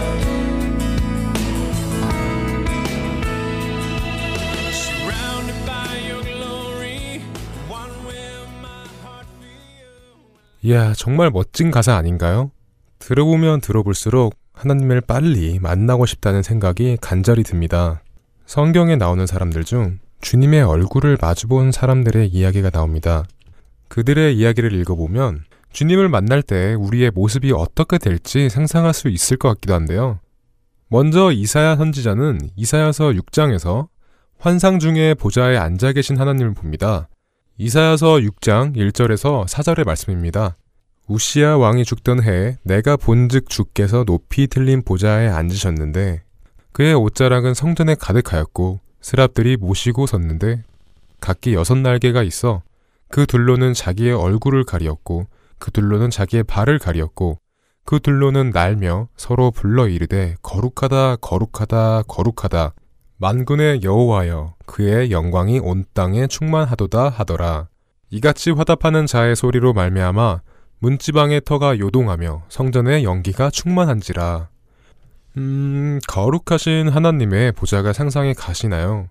이야, 10.63 10.93
정말 10.95 11.29
멋진 11.29 11.71
가사 11.71 11.95
아닌가요? 11.95 12.51
들어보면 12.99 13.61
들어볼수록 13.61 14.35
하나님을 14.53 14.99
빨리 15.01 15.59
만나고 15.59 16.05
싶다는 16.05 16.43
생각이 16.43 16.97
간절히 16.99 17.43
듭니다. 17.43 18.01
성경에 18.47 18.95
나오는 18.95 19.27
사람들 19.27 19.65
중 19.65 19.99
주님의 20.21 20.63
얼굴을 20.63 21.17
마주본 21.19 21.73
사람들의 21.73 22.29
이야기가 22.29 22.69
나옵니다. 22.69 23.25
그들의 23.89 24.37
이야기를 24.37 24.71
읽어보면 24.71 25.43
주님을 25.73 26.07
만날 26.07 26.41
때 26.41 26.73
우리의 26.75 27.11
모습이 27.13 27.51
어떻게 27.51 27.97
될지 27.97 28.47
상상할 28.47 28.93
수 28.93 29.09
있을 29.09 29.35
것 29.35 29.49
같기도 29.49 29.73
한데요. 29.73 30.21
먼저 30.87 31.33
이사야 31.33 31.75
선지자는 31.75 32.39
이사야서 32.55 33.09
6장에서 33.09 33.89
환상 34.39 34.79
중에 34.79 35.13
보좌에 35.13 35.57
앉아 35.57 35.91
계신 35.91 36.17
하나님을 36.17 36.53
봅니다. 36.53 37.09
이사야서 37.57 38.19
6장 38.19 38.77
1절에서 38.77 39.45
4절의 39.45 39.85
말씀입니다. 39.85 40.55
우시아 41.09 41.57
왕이 41.57 41.83
죽던 41.83 42.23
해에 42.23 42.55
내가 42.63 42.95
본즉 42.95 43.49
주께서 43.49 44.05
높이 44.05 44.47
틀린 44.47 44.83
보좌에 44.83 45.27
앉으셨는데 45.27 46.26
그의 46.77 46.93
옷자락은 46.93 47.55
성전에 47.55 47.95
가득하였고 47.95 48.79
스랍들이 49.01 49.57
모시고 49.57 50.05
섰는데 50.05 50.61
각기 51.19 51.55
여섯 51.55 51.75
날개가 51.75 52.21
있어 52.21 52.61
그 53.09 53.25
둘로는 53.25 53.73
자기의 53.73 54.13
얼굴을 54.13 54.63
가리었고 54.63 55.25
그 55.57 55.71
둘로는 55.71 56.11
자기의 56.11 56.43
발을 56.43 56.77
가리었고 56.77 57.39
그 57.83 57.99
둘로는 57.99 58.51
날며 58.51 59.07
서로 59.17 59.49
불러 59.49 59.87
이르되 59.87 60.35
거룩하다 60.43 61.15
거룩하다 61.15 62.03
거룩하다 62.03 62.75
만군의 63.17 63.81
여호와여 63.81 64.53
그의 64.67 65.09
영광이 65.09 65.57
온 65.57 65.83
땅에 65.95 66.27
충만하도다 66.27 67.09
하더라. 67.09 67.69
이같이 68.11 68.51
화답하는 68.51 69.07
자의 69.07 69.35
소리로 69.35 69.73
말미암아 69.73 70.41
문지방의 70.77 71.41
터가 71.43 71.79
요동하며 71.79 72.43
성전의 72.49 73.03
연기가 73.03 73.49
충만한지라. 73.49 74.49
음, 75.37 75.99
거룩하신 76.07 76.89
하나님의 76.89 77.51
보좌가 77.51 77.93
상상에 77.93 78.33
가시나요? 78.33 79.07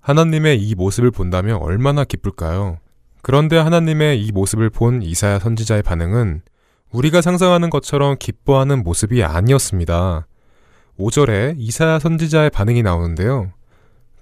하나님의 0.00 0.62
이 0.62 0.76
모습을 0.76 1.10
본다면 1.10 1.56
얼마나 1.60 2.04
기쁠까요? 2.04 2.78
그런데 3.20 3.58
하나님의 3.58 4.22
이 4.24 4.30
모습을 4.30 4.70
본 4.70 5.02
이사야 5.02 5.40
선지자의 5.40 5.82
반응은 5.82 6.42
우리가 6.92 7.20
상상하는 7.20 7.70
것처럼 7.70 8.14
기뻐하는 8.16 8.84
모습이 8.84 9.24
아니었습니다. 9.24 10.28
5절에 11.00 11.54
이사야 11.58 11.98
선지자의 11.98 12.50
반응이 12.50 12.84
나오는데요. 12.84 13.50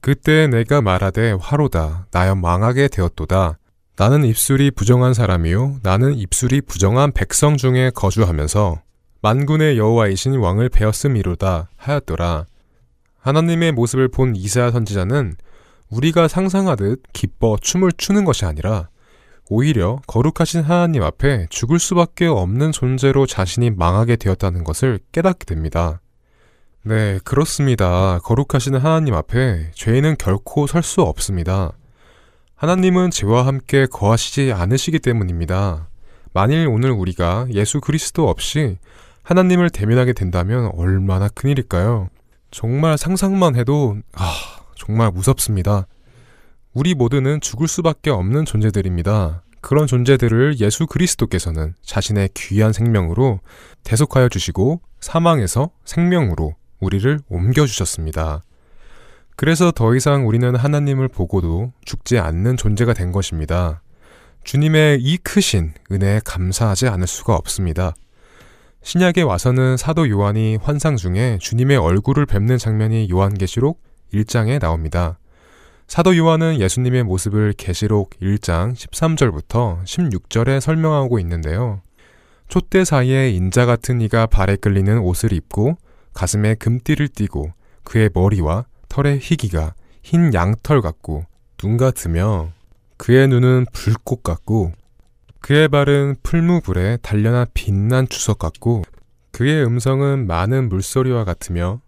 그때 0.00 0.46
내가 0.46 0.80
말하되 0.80 1.36
화로다 1.38 2.06
나여 2.10 2.34
망하게 2.34 2.88
되었도다. 2.88 3.58
나는 3.96 4.24
입술이 4.24 4.70
부정한 4.70 5.12
사람이요 5.12 5.80
나는 5.82 6.14
입술이 6.14 6.62
부정한 6.62 7.12
백성 7.12 7.58
중에 7.58 7.90
거주하면서 7.94 8.80
만군의 9.24 9.78
여호와이신 9.78 10.36
왕을 10.36 10.68
베었음이로다 10.68 11.70
하였더라. 11.78 12.44
하나님의 13.20 13.72
모습을 13.72 14.08
본 14.08 14.36
이사야 14.36 14.70
선지자는 14.70 15.36
우리가 15.88 16.28
상상하듯 16.28 17.04
기뻐 17.14 17.56
춤을 17.58 17.92
추는 17.92 18.26
것이 18.26 18.44
아니라 18.44 18.90
오히려 19.48 19.98
거룩하신 20.08 20.60
하나님 20.60 21.02
앞에 21.02 21.46
죽을 21.48 21.78
수밖에 21.78 22.26
없는 22.26 22.72
존재로 22.72 23.24
자신이 23.24 23.70
망하게 23.70 24.16
되었다는 24.16 24.62
것을 24.62 24.98
깨닫게 25.12 25.46
됩니다. 25.46 26.02
네, 26.82 27.18
그렇습니다. 27.24 28.18
거룩하시는 28.24 28.78
하나님 28.78 29.14
앞에 29.14 29.70
죄인은 29.72 30.16
결코 30.18 30.66
설 30.66 30.82
수 30.82 31.00
없습니다. 31.00 31.72
하나님은 32.56 33.10
죄와 33.10 33.46
함께 33.46 33.86
거하시지 33.86 34.52
않으시기 34.52 34.98
때문입니다. 34.98 35.88
만일 36.34 36.68
오늘 36.68 36.90
우리가 36.90 37.46
예수 37.54 37.80
그리스도 37.80 38.28
없이 38.28 38.76
하나님을 39.24 39.70
대면하게 39.70 40.12
된다면 40.12 40.70
얼마나 40.76 41.28
큰일일까요? 41.28 42.08
정말 42.50 42.96
상상만 42.96 43.56
해도, 43.56 43.96
아, 44.12 44.32
정말 44.76 45.10
무섭습니다. 45.10 45.86
우리 46.74 46.94
모두는 46.94 47.40
죽을 47.40 47.66
수밖에 47.66 48.10
없는 48.10 48.44
존재들입니다. 48.44 49.42
그런 49.60 49.86
존재들을 49.86 50.60
예수 50.60 50.86
그리스도께서는 50.86 51.74
자신의 51.82 52.28
귀한 52.34 52.74
생명으로 52.74 53.40
대속하여 53.82 54.28
주시고 54.28 54.82
사망에서 55.00 55.70
생명으로 55.86 56.54
우리를 56.80 57.20
옮겨 57.28 57.64
주셨습니다. 57.64 58.42
그래서 59.36 59.72
더 59.72 59.94
이상 59.94 60.28
우리는 60.28 60.54
하나님을 60.54 61.08
보고도 61.08 61.72
죽지 61.84 62.18
않는 62.18 62.58
존재가 62.58 62.92
된 62.92 63.10
것입니다. 63.10 63.80
주님의 64.44 65.00
이 65.00 65.16
크신 65.16 65.72
은혜에 65.90 66.20
감사하지 66.24 66.88
않을 66.88 67.06
수가 67.06 67.34
없습니다. 67.34 67.94
신약에 68.84 69.22
와서는 69.22 69.78
사도 69.78 70.10
요한이 70.10 70.58
환상 70.62 70.96
중에 70.96 71.38
주님의 71.40 71.78
얼굴을 71.78 72.26
뵙는 72.26 72.58
장면이 72.58 73.08
요한계시록 73.10 73.82
1장에 74.12 74.60
나옵니다. 74.60 75.18
사도 75.86 76.14
요한은 76.14 76.60
예수님의 76.60 77.02
모습을 77.04 77.54
계시록 77.56 78.10
1장 78.20 78.74
13절부터 78.74 79.82
16절에 79.84 80.60
설명하고 80.60 81.18
있는데요. 81.20 81.80
촛대 82.48 82.84
사이에 82.84 83.30
인자 83.30 83.64
같은 83.64 84.02
이가 84.02 84.26
발에 84.26 84.56
끌리는 84.56 84.98
옷을 84.98 85.32
입고 85.32 85.78
가슴에 86.12 86.54
금띠를 86.54 87.08
띠고 87.08 87.52
그의 87.84 88.10
머리와 88.12 88.66
털의 88.90 89.18
희기가 89.18 89.72
흰 90.02 90.34
양털 90.34 90.82
같고 90.82 91.24
눈 91.56 91.78
같으며 91.78 92.50
그의 92.98 93.28
눈은 93.28 93.64
불꽃 93.72 94.22
같고 94.22 94.72
그의 95.44 95.68
발은 95.68 96.16
풀무불에 96.22 97.00
단련한 97.02 97.48
빛난 97.52 98.08
주석 98.08 98.38
같고 98.38 98.82
그의 99.30 99.62
음성은 99.66 100.26
많은 100.26 100.70
물소리와 100.70 101.24
같으며 101.24 101.82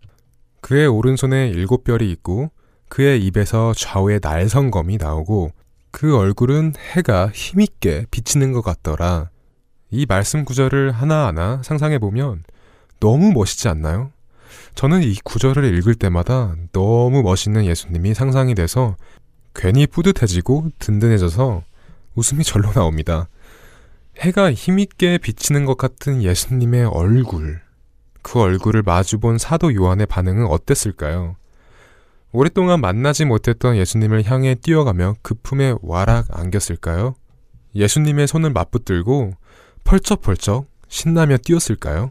그의 0.61 0.87
오른손에 0.87 1.49
일곱 1.49 1.83
별이 1.83 2.11
있고 2.11 2.51
그의 2.90 3.25
입에서 3.25 3.73
좌우의 3.73 4.21
날성검이 4.23 4.99
나오고 4.99 5.53
그 5.90 6.19
얼굴은 6.19 6.75
해가 6.77 7.31
힘있게 7.33 8.05
비치는 8.11 8.53
것 8.53 8.61
같더라. 8.61 9.31
이 9.90 10.05
말씀 10.05 10.45
구절을 10.45 10.92
하나하나 10.92 11.62
상상해 11.64 11.99
보면 11.99 12.45
너무 13.01 13.33
멋있지 13.33 13.69
않나요? 13.69 14.11
저는 14.75 15.03
이 15.03 15.16
구절을 15.25 15.64
읽을 15.79 15.95
때마다 15.95 16.55
너무 16.73 17.23
멋있는 17.23 17.64
예수님이 17.64 18.12
상상이 18.12 18.55
돼서 18.55 18.97
괜히 19.55 19.87
뿌듯해지고 19.87 20.73
든든해져서 20.79 21.62
웃음이 22.16 22.45
절로 22.45 22.71
나옵니다. 22.73 23.29
해가 24.18 24.52
힘있게 24.52 25.18
비치는 25.18 25.66
것 25.66 25.76
같은 25.76 26.22
예수님의 26.22 26.87
얼굴. 26.87 27.61
그 28.22 28.40
얼굴을 28.40 28.83
마주본 28.83 29.38
사도 29.38 29.74
요한의 29.74 30.07
반응은 30.07 30.46
어땠을까요? 30.46 31.37
오랫동안 32.33 32.81
만나지 32.81 33.24
못했던 33.24 33.76
예수님을 33.76 34.24
향해 34.24 34.55
뛰어가며 34.55 35.16
그 35.22 35.35
품에 35.42 35.74
와락 35.83 36.26
안겼을까요? 36.31 37.14
예수님의 37.74 38.26
손을 38.26 38.50
맞붙들고 38.50 39.35
펄쩍펄쩍 39.85 40.66
신나며 40.88 41.37
뛰었을까요? 41.37 42.11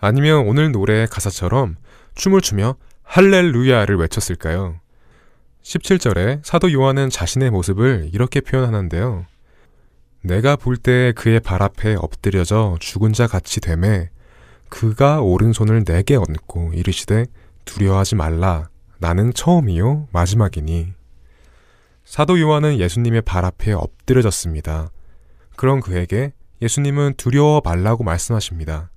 아니면 0.00 0.46
오늘 0.46 0.72
노래의 0.72 1.08
가사처럼 1.08 1.76
춤을 2.14 2.40
추며 2.40 2.76
할렐루야를 3.02 3.96
외쳤을까요? 3.96 4.80
17절에 5.62 6.40
사도 6.44 6.72
요한은 6.72 7.10
자신의 7.10 7.50
모습을 7.50 8.10
이렇게 8.12 8.40
표현하는데요. 8.40 9.26
내가 10.22 10.56
볼때 10.56 11.12
그의 11.12 11.40
발 11.40 11.62
앞에 11.62 11.94
엎드려져 11.94 12.76
죽은 12.80 13.12
자 13.12 13.26
같이 13.26 13.60
되매 13.60 14.10
그가 14.68 15.20
오른손을 15.20 15.84
내게 15.84 16.16
얹고 16.16 16.72
이르시되 16.74 17.26
두려워하지 17.64 18.16
말라 18.16 18.68
나는 18.98 19.32
처음이요 19.32 20.08
마지막이니 20.12 20.92
사도 22.04 22.40
요한은 22.40 22.78
예수님의 22.78 23.22
발 23.22 23.44
앞에 23.44 23.72
엎드려졌습니다. 23.72 24.90
그런 25.56 25.80
그에게 25.80 26.32
예수님은 26.62 27.14
두려워 27.18 27.60
말라고 27.62 28.02
말씀하십니다. 28.02 28.90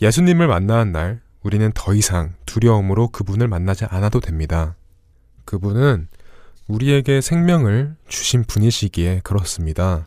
예수님을 0.00 0.46
만나는 0.46 0.92
날 0.92 1.20
우리는 1.42 1.70
더 1.74 1.94
이상 1.94 2.34
두려움으로 2.46 3.08
그분을 3.08 3.48
만나지 3.48 3.86
않아도 3.86 4.20
됩니다. 4.20 4.76
그분은 5.44 6.08
우리에게 6.68 7.20
생명을 7.20 7.96
주신 8.06 8.44
분이시기에 8.44 9.22
그렇습니다. 9.24 10.06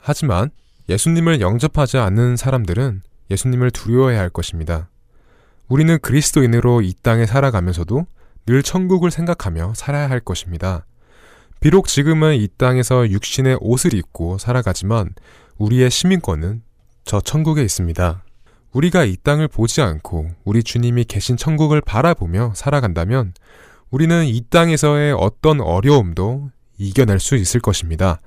하지만 0.00 0.50
예수님을 0.88 1.40
영접하지 1.40 1.98
않는 1.98 2.36
사람들은 2.36 3.02
예수님을 3.30 3.70
두려워해야 3.70 4.20
할 4.20 4.30
것입니다. 4.30 4.88
우리는 5.68 5.98
그리스도인으로 6.00 6.82
이 6.82 6.94
땅에 7.02 7.26
살아가면서도 7.26 8.06
늘 8.46 8.62
천국을 8.62 9.10
생각하며 9.10 9.74
살아야 9.76 10.10
할 10.10 10.18
것입니다. 10.20 10.84
비록 11.60 11.86
지금은 11.86 12.36
이 12.36 12.48
땅에서 12.48 13.08
육신의 13.08 13.58
옷을 13.60 13.94
입고 13.94 14.38
살아가지만 14.38 15.14
우리의 15.58 15.90
시민권은 15.90 16.62
저 17.04 17.20
천국에 17.20 17.62
있습니다. 17.62 18.24
우리가 18.72 19.04
이 19.04 19.16
땅을 19.22 19.48
보지 19.48 19.82
않고 19.82 20.30
우리 20.44 20.62
주님이 20.62 21.04
계신 21.04 21.36
천국을 21.36 21.80
바라보며 21.80 22.52
살아간다면 22.56 23.34
우리는 23.90 24.24
이 24.24 24.40
땅에서의 24.48 25.14
어떤 25.18 25.60
어려움도 25.60 26.50
이겨낼 26.78 27.20
수 27.20 27.36
있을 27.36 27.60
것입니다. 27.60 28.20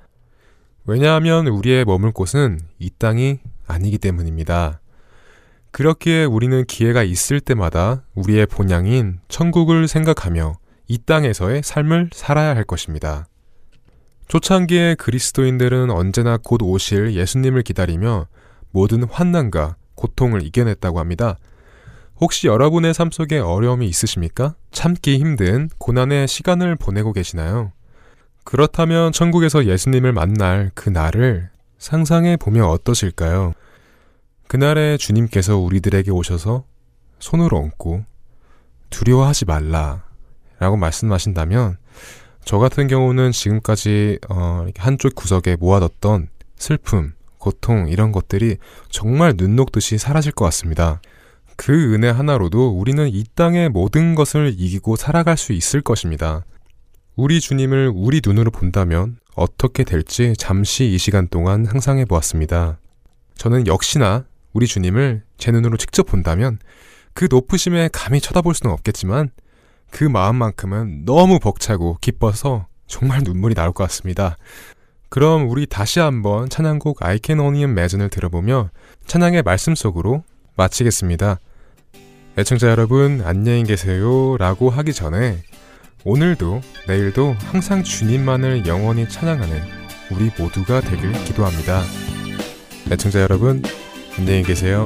왜냐하면 0.86 1.48
우리의 1.48 1.86
머물 1.86 2.12
곳은 2.12 2.60
이 2.78 2.90
땅이 2.98 3.40
아니기 3.68 3.98
때문입니다. 3.98 4.82
그렇기에 5.72 6.26
우리는 6.26 6.66
기회가 6.66 7.04
있을 7.04 7.40
때마다 7.40 8.04
우리의 8.16 8.46
본향인 8.46 9.20
천국을 9.28 9.88
생각하며 9.88 10.58
이 10.88 10.98
땅에서의 11.00 11.64
삶을 11.64 12.10
살아야 12.14 12.56
할 12.56 12.64
것입니다. 12.64 13.28
초창기의 14.28 14.98
그리스도인들은 14.98 15.90
언제나 15.90 16.38
곧 16.38 16.62
오실 16.62 17.14
예수님을 17.14 17.62
기다리며 17.64 18.28
모든 18.72 19.04
환난과 19.04 19.78
고통을 19.96 20.44
이겨냈다고 20.44 21.00
합니다. 21.00 21.38
혹시 22.20 22.48
여러분의 22.48 22.94
삶 22.94 23.10
속에 23.10 23.40
어려움이 23.40 23.88
있으십니까? 23.88 24.56
참기 24.72 25.18
힘든 25.18 25.70
고난의 25.78 26.28
시간을 26.28 26.76
보내고 26.76 27.14
계시나요? 27.14 27.72
그렇다면 28.44 29.12
천국에서 29.12 29.66
예수님을 29.66 30.14
만날 30.14 30.72
그 30.74 30.90
날을 30.90 31.50
상상해 31.78 32.38
보면 32.38 32.66
어떠실까요? 32.66 33.54
그날에 34.48 34.98
주님께서 34.98 35.58
우리들에게 35.58 36.12
오셔서 36.12 36.66
손을 37.20 37.54
얹고 37.54 38.06
두려워하지 38.90 39.46
말라 39.46 40.04
라고 40.60 40.78
말씀하신다면 40.78 41.78
저 42.46 42.58
같은 42.58 42.88
경우는 42.88 43.32
지금까지 43.32 44.20
어, 44.30 44.68
한쪽 44.78 45.16
구석에 45.16 45.56
모아뒀던 45.56 46.28
슬픔, 46.56 47.14
고통 47.38 47.88
이런 47.90 48.12
것들이 48.12 48.58
정말 48.90 49.36
눈 49.36 49.56
녹듯이 49.56 49.98
사라질 49.98 50.32
것 50.32 50.46
같습니다. 50.46 51.02
그 51.56 51.94
은혜 51.94 52.10
하나로도 52.10 52.70
우리는 52.70 53.08
이 53.10 53.24
땅의 53.36 53.70
모든 53.70 54.16
것을 54.16 54.54
이기고 54.58 54.96
살아갈 54.96 55.38
수 55.38 55.54
있을 55.54 55.82
것입니다. 55.82 56.44
우리 57.16 57.40
주님을 57.40 57.92
우리 57.94 58.22
눈으로 58.26 58.50
본다면 58.50 59.18
어떻게 59.36 59.84
될지 59.84 60.34
잠시 60.36 60.86
이 60.86 60.98
시간 60.98 61.28
동안 61.28 61.64
상상해 61.64 62.06
보았습니다. 62.06 62.80
저는 63.36 63.68
역시나 63.68 64.26
우리 64.52 64.66
주님을 64.66 65.22
제 65.38 65.52
눈으로 65.52 65.78
직접 65.78 66.08
본다면 66.08 66.58
그 67.14 67.28
높으심에 67.30 67.90
감히 67.94 68.20
쳐다볼 68.20 68.56
수는 68.56 68.74
없겠지만 68.74 69.30
그 69.92 70.04
마음만큼은 70.04 71.06
너무 71.06 71.38
벅차고 71.38 72.00
기뻐서 72.02 72.66
정말 72.88 73.22
눈물이 73.24 73.54
나올 73.54 73.74
것 73.74 73.84
같습니다. 73.84 74.36
그럼 75.10 75.48
우리 75.52 75.68
다시 75.68 76.00
한번 76.00 76.50
찬양곡 76.50 77.04
I 77.04 77.20
Can 77.24 77.40
Only 77.40 77.64
Imagine을 77.66 78.10
들어보며 78.10 78.72
찬양의 79.06 79.44
말씀 79.44 79.76
속으로 79.76 80.24
마치겠습니다. 80.56 81.38
애청자 82.40 82.70
여러분 82.70 83.22
안녕히 83.24 83.64
계세요 83.64 84.36
라고 84.38 84.72
하기 84.72 84.94
전에 84.94 85.44
오늘도 86.06 86.60
내일도 86.86 87.34
항상 87.40 87.82
주님만을 87.82 88.66
영원히 88.66 89.08
찬양하는 89.08 89.56
우리 90.12 90.30
모두가 90.38 90.82
되길 90.82 91.14
기도합니다. 91.24 91.82
애청자 92.92 93.22
여러분 93.22 93.64
안녕히 94.18 94.44
계세요. 94.44 94.86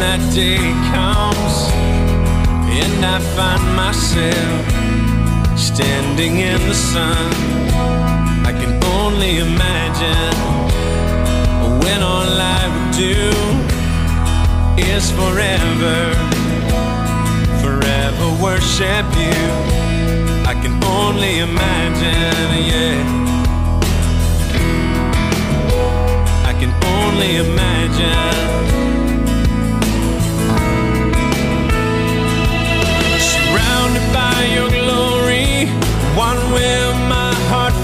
That 0.00 0.20
day 0.34 0.58
comes 0.92 1.56
And 2.68 3.04
I 3.04 3.18
find 3.36 3.64
myself 3.76 4.66
standing 5.58 6.38
in 6.40 6.60
the 6.68 6.74
sun. 6.74 7.32
I 8.44 8.52
can 8.52 8.72
only 8.84 9.38
imagine 9.38 10.36
when 11.82 12.02
all 12.02 12.28
I 12.58 12.62
would 12.72 12.92
do 12.94 13.30
is 14.76 15.10
forever, 15.12 15.98
forever 17.62 18.26
worship 18.42 19.06
you. 19.16 19.40
I 20.46 20.54
can 20.62 20.82
only 20.84 21.38
imagine, 21.38 22.50
yeah. 22.72 23.32
I 26.44 26.52
can 26.60 26.72
only 26.84 27.36
imagine. 27.36 28.95
By 34.12 34.38
your 34.56 34.70
glory, 34.70 35.66
what 36.18 36.36
will 36.54 36.94
my 37.14 37.32
heart 37.50 37.74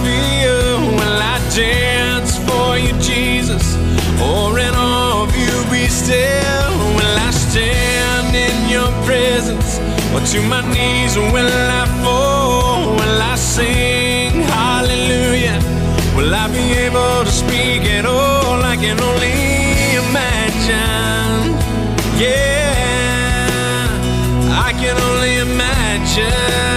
I 1.21 1.39
dance 1.55 2.39
for 2.49 2.79
you, 2.79 2.93
Jesus? 3.01 3.77
Or 4.21 4.59
in 4.59 4.75
of 4.75 5.29
you 5.37 5.55
be 5.71 5.85
still? 5.89 6.73
Will 6.97 7.17
I 7.29 7.31
stand 7.31 8.35
in 8.35 8.57
your 8.71 8.91
presence? 9.05 9.79
Or 10.15 10.21
to 10.33 10.39
my 10.49 10.63
knees 10.73 11.17
will 11.17 11.55
I 11.83 11.85
fall? 12.03 12.95
Will 12.99 13.23
I 13.33 13.35
sing 13.37 14.33
hallelujah? 14.59 15.59
Will 16.17 16.35
I 16.35 16.47
be 16.49 16.67
able 16.87 17.25
to 17.25 17.33
speak 17.43 17.83
at 17.99 18.07
all? 18.07 18.63
I 18.73 18.77
can 18.77 18.99
only 19.01 19.37
imagine. 20.03 21.53
Yeah, 22.23 22.52
attention. 26.15 26.72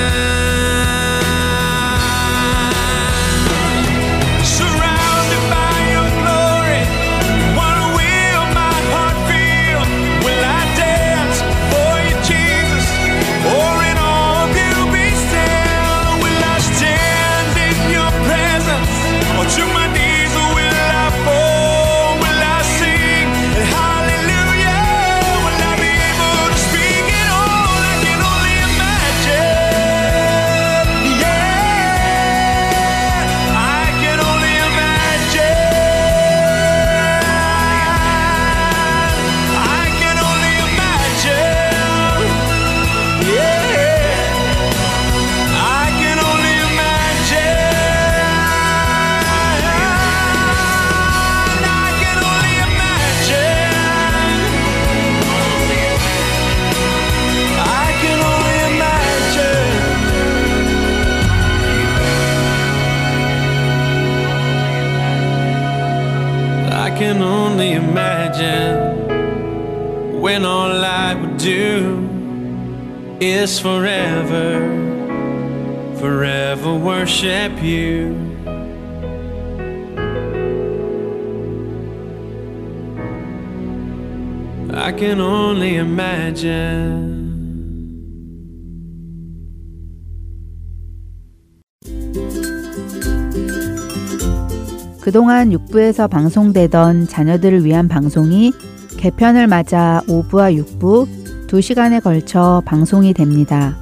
그동안 95.06 95.52
6부에서 95.52 96.10
방송되던 96.10 97.08
자녀들을 97.08 97.64
위한 97.64 97.88
방송이 97.88 98.52
개편을 98.98 99.46
맞아 99.46 100.02
5부와 100.08 100.60
6부 100.60 101.46
2시간에 101.46 102.02
걸쳐 102.02 102.64
방송이 102.66 103.14
됩니다. 103.14 103.78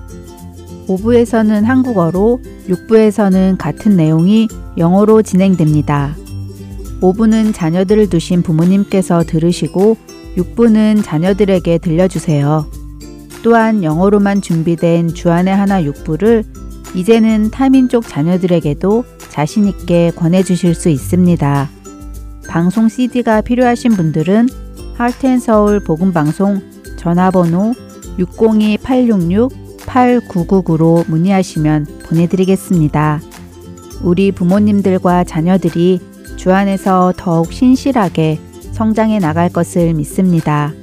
5부에서는 0.90 1.64
한국어로, 1.64 2.42
6부에서는 2.68 3.58
같은 3.58 3.96
내용이 3.96 4.50
영어로 4.78 5.22
진행됩니다. 5.22 6.14
5부는 7.00 7.54
자녀들을 7.54 8.10
두신 8.10 8.42
부모님께서 8.42 9.24
들으시고 9.24 9.96
6부는 10.36 11.06
자녀들에게 11.06 11.78
들려주세요. 11.78 12.66
또한 13.44 13.82
영어로만 13.82 14.42
준비된 14.42 15.14
주안의 15.14 15.56
하나 15.56 15.82
6부를 15.84 16.44
이제는 16.96 17.52
타민족 17.52 18.08
자녀들에게도 18.08 19.04
자신있게 19.30 20.12
권해주실 20.16 20.76
수 20.76 20.90
있습니다. 20.90 21.70
방송 22.48 22.88
CD가 22.88 23.42
필요하신 23.42 23.92
분들은 23.92 24.48
하트앤서울 24.96 25.80
복음방송 25.80 26.62
전화번호 26.98 27.74
602-866-8999로 28.20 31.10
문의하시면 31.10 31.88
보내드리겠습니다. 32.06 33.20
우리 34.04 34.32
부모님들과 34.32 35.24
자녀들이 35.24 36.00
주 36.36 36.54
안에서 36.54 37.12
더욱 37.18 37.52
신실하게 37.54 38.40
성장해 38.74 39.18
나갈 39.20 39.50
것을 39.50 39.94
믿습니다. 39.94 40.74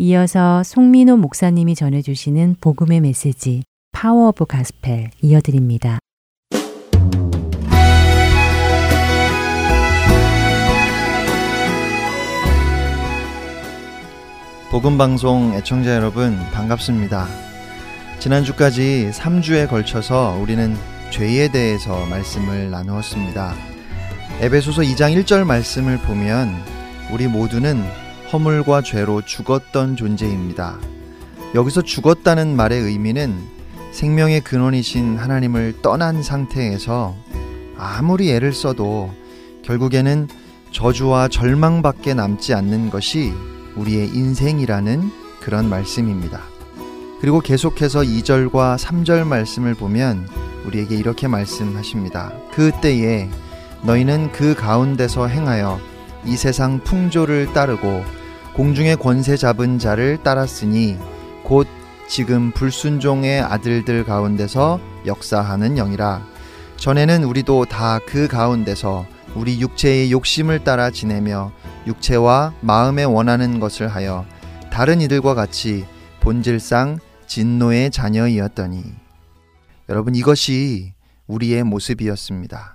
이어서 0.00 0.62
송민호 0.62 1.16
목사님이 1.16 1.74
전해주시는 1.74 2.58
복음의 2.60 3.00
메시지 3.00 3.64
Power 3.90 4.28
of 4.28 4.46
Gospel 4.46 5.10
이어드립니다. 5.22 5.98
복음방송 14.70 15.54
애청자 15.54 15.96
여러분 15.96 16.38
반갑습니다. 16.52 17.26
지난주까지 18.20 19.10
3주에 19.12 19.68
걸쳐서 19.68 20.38
우리는 20.40 20.76
죄에 21.10 21.48
대해서 21.48 22.06
말씀을 22.06 22.70
나누었습니다. 22.70 23.52
에베소서 24.42 24.82
2장 24.82 25.20
1절 25.20 25.44
말씀을 25.44 25.98
보면 25.98 26.54
우리 27.10 27.26
모두는 27.26 27.82
허물과 28.32 28.82
죄로 28.82 29.22
죽었던 29.22 29.96
존재입니다. 29.96 30.78
여기서 31.54 31.82
죽었다는 31.82 32.56
말의 32.56 32.82
의미는 32.82 33.38
생명의 33.92 34.42
근원이신 34.42 35.16
하나님을 35.16 35.80
떠난 35.80 36.22
상태에서 36.22 37.16
아무리 37.78 38.30
애를 38.30 38.52
써도 38.52 39.10
결국에는 39.62 40.28
저주와 40.72 41.28
절망밖에 41.28 42.12
남지 42.12 42.52
않는 42.52 42.90
것이 42.90 43.32
우리의 43.76 44.08
인생이라는 44.08 45.10
그런 45.40 45.68
말씀입니다. 45.70 46.42
그리고 47.20 47.40
계속해서 47.40 48.00
2절과 48.00 48.76
3절 48.76 49.26
말씀을 49.26 49.74
보면 49.74 50.28
우리에게 50.66 50.96
이렇게 50.96 51.26
말씀하십니다. 51.28 52.32
그 52.52 52.72
때에 52.82 53.28
너희는 53.82 54.32
그 54.32 54.54
가운데서 54.54 55.28
행하여 55.28 55.80
이 56.26 56.36
세상 56.36 56.82
풍조를 56.84 57.54
따르고 57.54 58.04
공중의 58.58 58.96
권세 58.96 59.36
잡은 59.36 59.78
자를 59.78 60.20
따랐으니 60.24 60.98
곧 61.44 61.68
지금 62.08 62.50
불순종의 62.50 63.40
아들들 63.40 64.02
가운데서 64.02 64.80
역사하는 65.06 65.76
영이라. 65.76 66.26
전에는 66.76 67.22
우리도 67.22 67.66
다 67.66 68.00
그 68.04 68.26
가운데서 68.26 69.06
우리 69.36 69.60
육체의 69.60 70.10
욕심을 70.10 70.64
따라 70.64 70.90
지내며 70.90 71.52
육체와 71.86 72.52
마음에 72.60 73.04
원하는 73.04 73.60
것을 73.60 73.86
하여 73.86 74.26
다른 74.72 75.00
이들과 75.02 75.34
같이 75.34 75.86
본질상 76.18 76.98
진노의 77.28 77.92
자녀이었더니 77.92 78.82
여러분 79.88 80.16
이것이 80.16 80.94
우리의 81.28 81.62
모습이었습니다. 81.62 82.74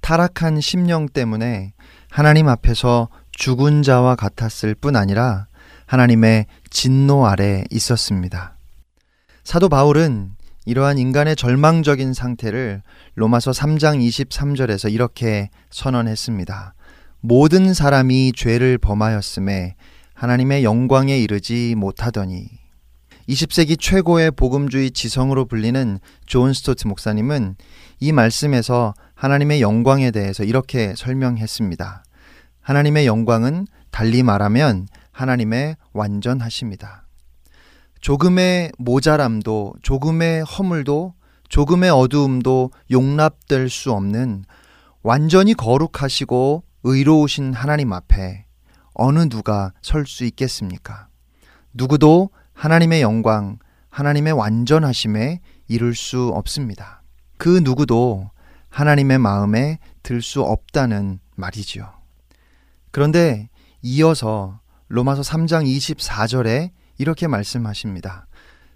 타락한 0.00 0.60
심령 0.60 1.06
때문에 1.06 1.74
하나님 2.10 2.48
앞에서 2.48 3.08
죽은 3.32 3.82
자와 3.82 4.14
같았을 4.14 4.74
뿐 4.74 4.96
아니라 4.96 5.46
하나님의 5.86 6.46
진노 6.70 7.26
아래 7.26 7.64
있었습니다. 7.70 8.56
사도 9.44 9.68
바울은 9.68 10.32
이러한 10.64 10.98
인간의 10.98 11.34
절망적인 11.36 12.14
상태를 12.14 12.82
로마서 13.14 13.50
3장 13.50 14.06
23절에서 14.06 14.92
이렇게 14.92 15.50
선언했습니다. 15.70 16.74
모든 17.20 17.74
사람이 17.74 18.32
죄를 18.36 18.78
범하였음에 18.78 19.74
하나님의 20.14 20.64
영광에 20.64 21.18
이르지 21.18 21.74
못하더니 21.76 22.46
20세기 23.28 23.78
최고의 23.78 24.32
복음주의 24.32 24.90
지성으로 24.90 25.46
불리는 25.46 25.98
존 26.26 26.52
스토트 26.52 26.86
목사님은 26.86 27.56
이 28.00 28.12
말씀에서 28.12 28.94
하나님의 29.14 29.60
영광에 29.60 30.10
대해서 30.10 30.44
이렇게 30.44 30.94
설명했습니다. 30.96 32.04
하나님의 32.62 33.06
영광은 33.06 33.66
달리 33.90 34.22
말하면 34.22 34.88
하나님의 35.12 35.76
완전하심입니다. 35.92 37.04
조금의 38.00 38.72
모자람도, 38.78 39.74
조금의 39.82 40.42
허물도, 40.42 41.14
조금의 41.48 41.90
어두움도 41.90 42.70
용납될 42.90 43.68
수 43.68 43.92
없는 43.92 44.44
완전히 45.02 45.54
거룩하시고 45.54 46.64
의로우신 46.84 47.52
하나님 47.52 47.92
앞에 47.92 48.46
어느 48.94 49.28
누가 49.28 49.72
설 49.82 50.06
수 50.06 50.24
있겠습니까? 50.24 51.08
누구도 51.74 52.30
하나님의 52.54 53.02
영광, 53.02 53.58
하나님의 53.90 54.32
완전하심에 54.32 55.40
이룰 55.68 55.94
수 55.94 56.28
없습니다. 56.28 57.02
그 57.38 57.60
누구도 57.62 58.30
하나님의 58.68 59.18
마음에 59.18 59.78
들 60.02 60.22
수 60.22 60.42
없다는 60.42 61.20
말이지요. 61.36 62.01
그런데 62.92 63.48
이어서 63.82 64.60
로마서 64.88 65.22
3장 65.22 65.66
24절에 65.66 66.70
이렇게 66.98 67.26
말씀하십니다. 67.26 68.28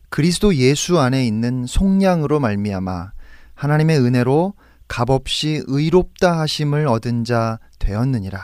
그리스도 0.09 0.55
예수 0.57 0.99
안에 0.99 1.27
있는 1.27 1.67
속량으로 1.67 2.41
말미암아 2.41 3.13
하나님의 3.55 3.99
은혜로 4.01 4.55
값없이 4.89 5.63
의롭다 5.67 6.41
하심을 6.41 6.89
얻은 6.89 7.25
자 7.25 7.59
되었느니라. 7.79 8.41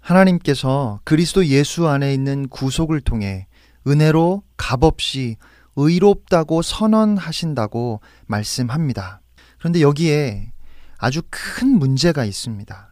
하나님께서 0.00 1.00
그리스도 1.04 1.46
예수 1.46 1.88
안에 1.88 2.12
있는 2.12 2.48
구속을 2.48 3.00
통해 3.00 3.46
은혜로 3.86 4.42
값없이 4.56 5.36
의롭다고 5.76 6.62
선언하신다고 6.62 8.00
말씀합니다. 8.26 9.20
그런데 9.58 9.80
여기에 9.80 10.52
아주 10.98 11.22
큰 11.30 11.68
문제가 11.68 12.24
있습니다. 12.24 12.87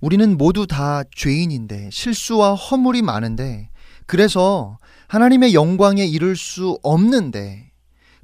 우리는 0.00 0.36
모두 0.36 0.66
다 0.66 1.02
죄인인데 1.14 1.90
실수와 1.92 2.54
허물이 2.54 3.02
많은데 3.02 3.70
그래서 4.06 4.78
하나님의 5.08 5.54
영광에 5.54 6.04
이를 6.04 6.36
수 6.36 6.78
없는데 6.82 7.70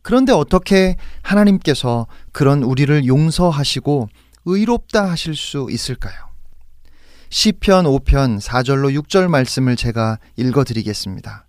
그런데 0.02 0.32
어떻게 0.32 0.96
하나님께서 1.22 2.06
그런 2.32 2.62
우리를 2.62 3.06
용서하시고 3.06 4.08
의롭다 4.44 5.08
하실 5.08 5.36
수 5.36 5.68
있을까요? 5.70 6.14
시편 7.30 7.86
5편 7.86 8.40
4절로 8.40 9.00
6절 9.00 9.28
말씀을 9.28 9.76
제가 9.76 10.18
읽어 10.36 10.64
드리겠습니다. 10.64 11.46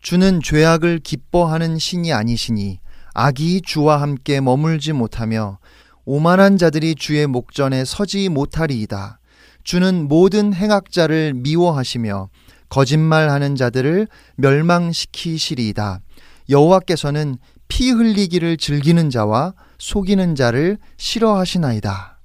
주는 0.00 0.40
죄악을 0.42 0.98
기뻐하는 1.00 1.78
신이 1.78 2.12
아니시니 2.12 2.80
악이 3.14 3.60
주와 3.62 4.00
함께 4.00 4.40
머물지 4.40 4.92
못하며 4.92 5.58
오만한 6.04 6.56
자들이 6.56 6.94
주의 6.94 7.26
목전에 7.26 7.84
서지 7.84 8.28
못하리이다. 8.30 9.19
주는 9.64 10.08
모든 10.08 10.52
행악자를 10.54 11.34
미워하시며 11.34 12.28
거짓말하는 12.68 13.56
자들을 13.56 14.08
멸망시키시리이다. 14.36 16.00
여호와께서는 16.48 17.36
피 17.68 17.90
흘리기를 17.90 18.56
즐기는 18.56 19.10
자와 19.10 19.54
속이는 19.78 20.34
자를 20.34 20.78
싫어하시나이다. 20.96 22.20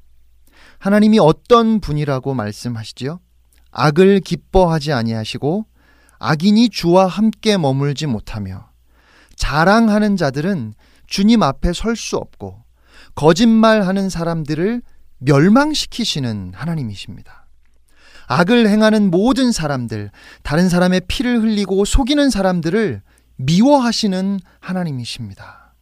하나님이 0.79 1.19
어떤 1.19 1.79
분이라고 1.79 2.33
말씀하시지요? 2.33 3.19
악을 3.71 4.21
기뻐하지 4.21 4.93
아니하시고 4.93 5.65
악인이 6.19 6.69
주와 6.69 7.07
함께 7.07 7.57
머물지 7.57 8.05
못하며 8.05 8.69
자랑하는 9.36 10.15
자들은 10.15 10.73
주님 11.07 11.43
앞에 11.43 11.73
설 11.73 11.95
수 11.95 12.17
없고 12.17 12.63
거짓말하는 13.15 14.09
사람들을 14.09 14.81
멸망시키시는 15.20 16.53
하나님이십니다. 16.55 17.47
악을 18.28 18.68
행하는 18.68 19.11
모든 19.11 19.51
사람들, 19.51 20.11
다른 20.43 20.70
사람의 20.70 21.01
피를 21.07 21.41
흘리고 21.41 21.86
속이는 21.86 22.30
사람들을 22.30 23.01
미워하시는 23.38 24.39
하나님이십니다. 24.59 25.76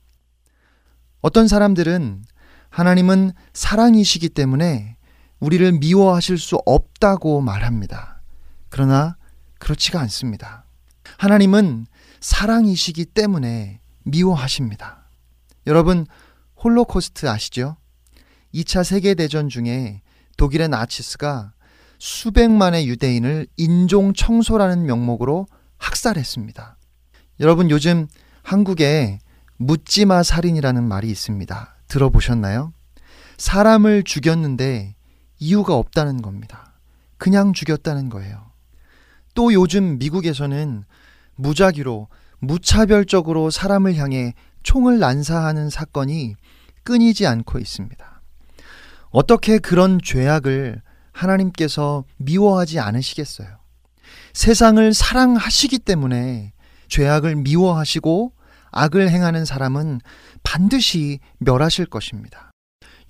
어떤 1.21 1.47
사람들은 1.47 2.25
하나님은 2.69 3.31
사랑이시기 3.53 4.29
때문에 4.29 4.97
우리를 5.39 5.71
미워하실 5.73 6.37
수 6.37 6.57
없다고 6.65 7.41
말합니다. 7.41 8.21
그러나 8.69 9.17
그렇지가 9.59 9.99
않습니다. 10.01 10.65
하나님은 11.17 11.85
사랑이시기 12.19 13.05
때문에 13.05 13.79
미워하십니다. 14.03 15.09
여러분, 15.67 16.05
홀로코스트 16.61 17.29
아시죠? 17.29 17.77
2차 18.53 18.83
세계대전 18.83 19.49
중에 19.49 20.01
독일의 20.37 20.69
나치스가 20.69 21.53
수백만의 21.99 22.87
유대인을 22.87 23.47
인종 23.57 24.13
청소라는 24.13 24.85
명목으로 24.85 25.47
학살했습니다. 25.77 26.77
여러분 27.39 27.69
요즘 27.69 28.07
한국에 28.41 29.19
묻지마 29.57 30.23
살인이라는 30.23 30.83
말이 30.83 31.09
있습니다. 31.09 31.75
들어보셨나요? 31.87 32.73
사람을 33.37 34.03
죽였는데 34.03 34.95
이유가 35.39 35.75
없다는 35.75 36.21
겁니다. 36.21 36.73
그냥 37.17 37.53
죽였다는 37.53 38.09
거예요. 38.09 38.51
또 39.33 39.53
요즘 39.53 39.97
미국에서는 39.97 40.83
무작위로 41.35 42.07
무차별적으로 42.39 43.49
사람을 43.49 43.95
향해 43.95 44.33
총을 44.63 44.99
난사하는 44.99 45.69
사건이 45.69 46.35
끊이지 46.83 47.25
않고 47.25 47.59
있습니다. 47.59 48.12
어떻게 49.13 49.59
그런 49.59 49.99
죄악을 50.03 50.81
하나님께서 51.11 52.03
미워하지 52.17 52.79
않으시겠어요? 52.79 53.47
세상을 54.33 54.93
사랑하시기 54.93 55.79
때문에 55.79 56.51
죄악을 56.87 57.35
미워하시고 57.35 58.33
악을 58.71 59.09
행하는 59.09 59.45
사람은 59.45 60.01
반드시 60.41 61.19
멸하실 61.37 61.85
것입니다. 61.85 62.51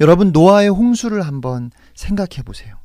여러분, 0.02 0.34
노아의 0.34 0.68
홍수를 0.70 1.22
한번 1.22 1.72
생각해 1.96 2.44
보세요. 2.46 2.76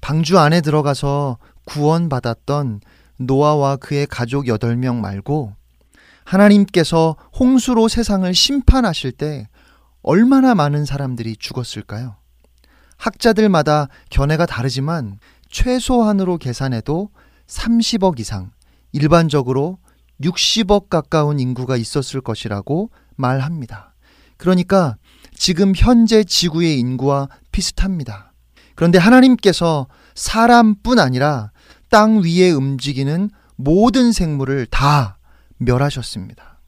방주 0.00 0.38
안에 0.38 0.60
들어가서 0.60 1.38
구원받았던 1.64 2.80
노아와 3.16 3.76
그의 3.76 4.06
가족 4.06 4.44
8명 4.44 5.00
말고 5.00 5.52
하나님께서 6.22 7.16
홍수로 7.36 7.88
세상을 7.88 8.32
심판하실 8.32 9.12
때 9.12 9.48
얼마나 10.04 10.54
많은 10.54 10.84
사람들이 10.84 11.36
죽었을까요? 11.36 12.16
학자들마다 12.98 13.88
견해가 14.10 14.44
다르지만 14.44 15.18
최소한으로 15.50 16.36
계산해도 16.36 17.08
30억 17.46 18.20
이상, 18.20 18.52
일반적으로 18.92 19.78
60억 20.20 20.90
가까운 20.90 21.40
인구가 21.40 21.76
있었을 21.76 22.20
것이라고 22.20 22.90
말합니다. 23.16 23.94
그러니까 24.36 24.96
지금 25.34 25.72
현재 25.74 26.22
지구의 26.22 26.78
인구와 26.78 27.28
비슷합니다. 27.50 28.32
그런데 28.74 28.98
하나님께서 28.98 29.86
사람뿐 30.14 30.98
아니라 30.98 31.50
땅 31.88 32.22
위에 32.22 32.50
움직이는 32.50 33.30
모든 33.56 34.12
생물을 34.12 34.66
다 34.66 35.16
멸하셨습니다. 35.56 36.60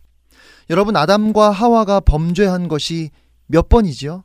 여러분, 0.70 0.97
아담과 0.97 1.51
하와가 1.51 2.01
범죄한 2.01 2.68
것이 2.68 3.11
몇 3.47 3.68
번이지요? 3.68 4.24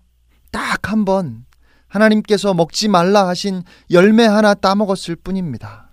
딱 0.51 0.89
한 0.91 1.05
번. 1.05 1.45
하나님께서 1.87 2.53
먹지 2.53 2.87
말라 2.87 3.27
하신 3.27 3.63
열매 3.91 4.25
하나 4.25 4.53
따먹었을 4.53 5.15
뿐입니다. 5.17 5.91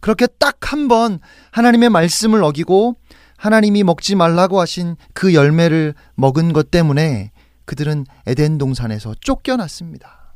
그렇게 0.00 0.26
딱 0.26 0.72
한 0.72 0.88
번 0.88 1.18
하나님의 1.52 1.90
말씀을 1.90 2.42
어기고 2.44 2.96
하나님이 3.36 3.82
먹지 3.84 4.14
말라고 4.16 4.60
하신 4.60 4.96
그 5.14 5.34
열매를 5.34 5.94
먹은 6.14 6.52
것 6.52 6.70
때문에 6.70 7.32
그들은 7.64 8.04
에덴 8.26 8.58
동산에서 8.58 9.14
쫓겨났습니다. 9.20 10.34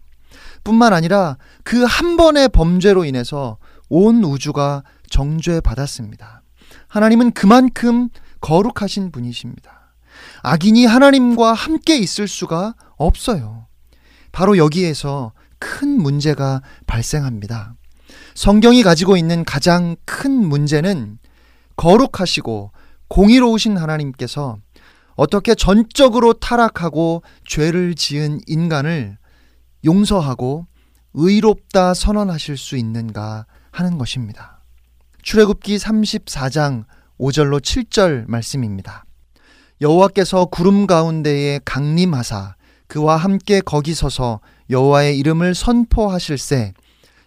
뿐만 0.64 0.92
아니라 0.94 1.36
그 1.62 1.84
한 1.84 2.16
번의 2.16 2.48
범죄로 2.48 3.04
인해서 3.04 3.58
온 3.90 4.24
우주가 4.24 4.82
정죄받았습니다. 5.10 6.42
하나님은 6.88 7.32
그만큼 7.32 8.08
거룩하신 8.40 9.12
분이십니다. 9.12 9.83
악인이 10.46 10.84
하나님과 10.84 11.54
함께 11.54 11.96
있을 11.96 12.28
수가 12.28 12.74
없어요. 12.96 13.66
바로 14.30 14.58
여기에서 14.58 15.32
큰 15.58 15.88
문제가 15.88 16.60
발생합니다. 16.86 17.74
성경이 18.34 18.82
가지고 18.82 19.16
있는 19.16 19.46
가장 19.46 19.96
큰 20.04 20.32
문제는 20.32 21.18
거룩하시고 21.76 22.72
공의로우신 23.08 23.78
하나님께서 23.78 24.58
어떻게 25.16 25.54
전적으로 25.54 26.34
타락하고 26.34 27.22
죄를 27.48 27.94
지은 27.94 28.40
인간을 28.46 29.16
용서하고 29.82 30.66
의롭다 31.14 31.94
선언하실 31.94 32.58
수 32.58 32.76
있는가 32.76 33.46
하는 33.70 33.96
것입니다. 33.96 34.62
출애굽기 35.22 35.78
34장 35.78 36.84
5절로 37.18 37.62
7절 37.62 38.28
말씀입니다. 38.28 39.06
여호와께서 39.80 40.46
구름 40.46 40.86
가운데에 40.86 41.60
강림하사 41.64 42.54
그와 42.86 43.16
함께 43.16 43.60
거기 43.60 43.94
서서 43.94 44.40
여호와의 44.70 45.18
이름을 45.18 45.54
선포하실세. 45.54 46.72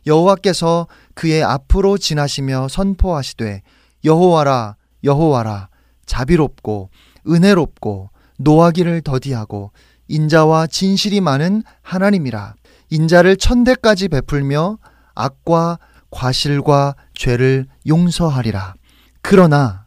여호와께서 0.06 0.88
그의 1.14 1.44
앞으로 1.44 1.98
지나시며 1.98 2.68
선포하시되 2.70 3.62
여호와라 4.06 4.76
여호와라 5.04 5.68
자비롭고 6.06 6.90
은혜롭고 7.28 8.10
노하기를 8.38 9.02
더디하고 9.02 9.72
인자와 10.08 10.68
진실이 10.68 11.20
많은 11.20 11.64
하나님이라. 11.82 12.56
인자를 12.90 13.36
천대까지 13.36 14.08
베풀며 14.08 14.78
악과 15.14 15.80
과실과 16.10 16.96
죄를 17.14 17.66
용서하리라. 17.86 18.76
그러나 19.22 19.86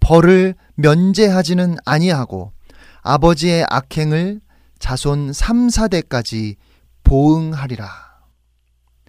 벌을 0.00 0.56
면제하지는 0.74 1.76
아니하고 1.84 2.52
아버지의 3.02 3.66
악행을 3.68 4.40
자손 4.78 5.32
3, 5.32 5.68
4대까지 5.68 6.56
보응하리라. 7.04 7.88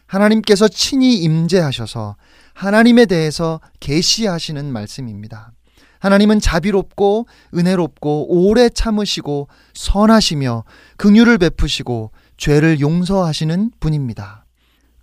하나님께서 0.06 0.68
친히 0.68 1.18
임재하셔서 1.18 2.16
하나님에 2.54 3.06
대해서 3.06 3.60
계시하시는 3.80 4.72
말씀입니다. 4.72 5.52
하나님은 6.00 6.40
자비롭고 6.40 7.28
은혜롭고 7.56 8.28
오래 8.30 8.70
참으시고 8.70 9.48
선하시며 9.74 10.66
긍휼을 10.98 11.38
베푸시고 11.38 12.12
죄를 12.38 12.82
용서하시는 12.82 13.72
분입니다. 13.80 14.46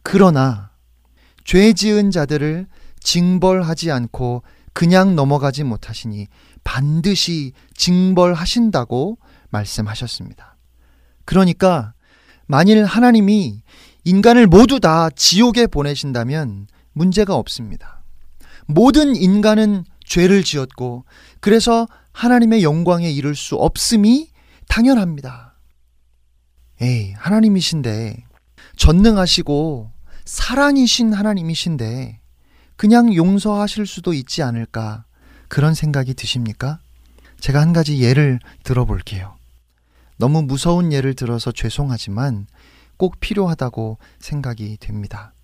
그러나 0.03 0.71
죄 1.45 1.73
지은 1.73 2.11
자들을 2.11 2.67
징벌하지 3.01 3.91
않고 3.91 4.43
그냥 4.73 5.17
넘어가지 5.17 5.65
못하시니 5.65 6.29
반드시 6.71 7.53
징벌하신다고 7.75 9.19
말씀하셨습니다. 9.49 10.57
그러니까 11.25 11.95
만일 12.47 12.85
하나님이 12.85 13.63
인간을 14.05 14.47
모두 14.47 14.79
다 14.79 15.11
지옥에 15.11 15.67
보내신다면 15.67 16.69
문제가 16.93 17.35
없습니다. 17.35 18.05
모든 18.67 19.17
인간은 19.17 19.85
죄를 20.05 20.45
지었고 20.45 21.07
그래서 21.41 21.89
하나님의 22.13 22.63
영광에 22.63 23.11
이를 23.11 23.35
수 23.35 23.57
없음이 23.57 24.31
당연합니다. 24.69 25.59
에이, 26.81 27.15
하나님이신데 27.17 28.25
전능하시고 28.77 29.91
사랑이신 30.25 31.15
하나님이신데 31.15 32.21
그냥 32.77 33.13
용서하실 33.13 33.89
수도 33.89 34.13
있지 34.13 34.45
않을까 34.45 35.05
그런 35.51 35.75
생각이 35.75 36.15
드십니까? 36.15 36.79
제가 37.41 37.61
한 37.61 37.73
가지 37.73 38.01
예를 38.01 38.39
들어볼게요. 38.63 39.37
너무 40.17 40.43
무서운 40.43 40.93
예를 40.93 41.15
들어서 41.15 41.51
죄송하지만 41.51 42.47
꼭 42.97 43.19
필요하다고 43.19 43.99
생각이 44.21 44.77
됩니다. 44.79 45.35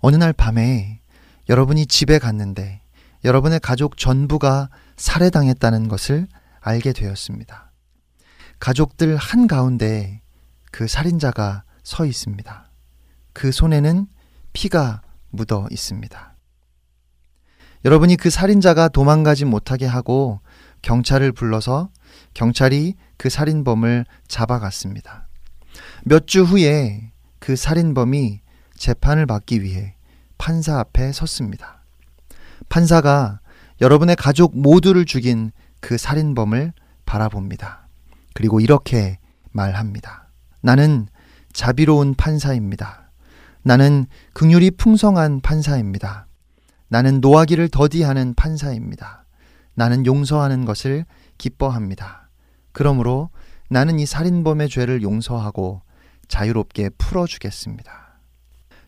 어느 0.00 0.16
날 0.16 0.32
밤에 0.32 1.00
여러분이 1.48 1.86
집에 1.86 2.18
갔는데 2.18 2.80
여러분의 3.22 3.60
가족 3.60 3.98
전부가 3.98 4.70
살해당했다는 4.96 5.88
것을 5.88 6.26
알게 6.60 6.94
되었습니다. 6.94 7.70
가족들 8.60 9.16
한가운데 9.16 10.22
그 10.70 10.88
살인자가 10.88 11.64
서 11.82 12.06
있습니다. 12.06 12.70
그 13.34 13.52
손에는 13.52 14.06
피가 14.54 15.02
묻어 15.28 15.68
있습니다. 15.70 16.33
여러분이 17.84 18.16
그 18.16 18.30
살인자가 18.30 18.88
도망가지 18.88 19.44
못하게 19.44 19.86
하고 19.86 20.40
경찰을 20.82 21.32
불러서 21.32 21.90
경찰이 22.34 22.94
그 23.16 23.28
살인범을 23.28 24.06
잡아갔습니다. 24.28 25.28
몇 26.04 26.26
주 26.26 26.44
후에 26.44 27.12
그 27.38 27.56
살인범이 27.56 28.40
재판을 28.76 29.26
받기 29.26 29.62
위해 29.62 29.96
판사 30.38 30.78
앞에 30.78 31.12
섰습니다. 31.12 31.82
판사가 32.68 33.40
여러분의 33.80 34.16
가족 34.16 34.56
모두를 34.58 35.04
죽인 35.04 35.52
그 35.80 35.98
살인범을 35.98 36.72
바라봅니다. 37.04 37.88
그리고 38.32 38.60
이렇게 38.60 39.18
말합니다. 39.52 40.30
나는 40.60 41.06
자비로운 41.52 42.14
판사입니다. 42.14 43.10
나는 43.62 44.06
긍휼이 44.32 44.72
풍성한 44.72 45.40
판사입니다. 45.40 46.26
나는 46.94 47.20
노하기를 47.20 47.70
더디하는 47.70 48.34
판사입니다. 48.34 49.24
나는 49.74 50.06
용서하는 50.06 50.64
것을 50.64 51.04
기뻐합니다. 51.38 52.30
그러므로 52.70 53.30
나는 53.68 53.98
이 53.98 54.06
살인범의 54.06 54.68
죄를 54.68 55.02
용서하고 55.02 55.82
자유롭게 56.28 56.90
풀어주겠습니다. 56.90 58.20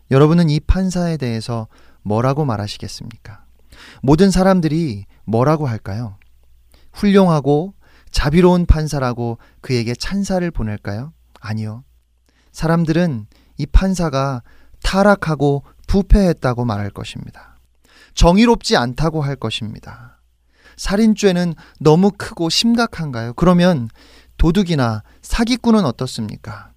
여러분은 0.09 0.49
이 0.49 0.61
판사에 0.61 1.17
대해서 1.17 1.67
뭐라고 2.01 2.45
말하시겠습니까? 2.45 3.43
모든 4.01 4.31
사람들이 4.31 5.03
뭐라고 5.25 5.67
할까요? 5.67 6.15
훌륭하고 6.93 7.73
자비로운 8.11 8.67
판사라고 8.67 9.37
그에게 9.59 9.93
찬사를 9.93 10.49
보낼까요? 10.51 11.11
아니요. 11.41 11.83
사람들은 12.53 13.27
이 13.57 13.65
판사가 13.65 14.43
타락하고 14.81 15.65
부패했다고 15.87 16.63
말할 16.63 16.89
것입니다. 16.91 17.56
정의롭지 18.17 18.75
않다고 18.75 19.21
할 19.21 19.35
것입니다. 19.35 20.19
살인죄는 20.75 21.53
너무 21.79 22.11
크고 22.11 22.49
심각한가요? 22.49 23.33
그러면 23.33 23.89
도둑이나 24.37 25.03
사기꾼은 25.21 25.85
어떻습니까? 25.85 26.71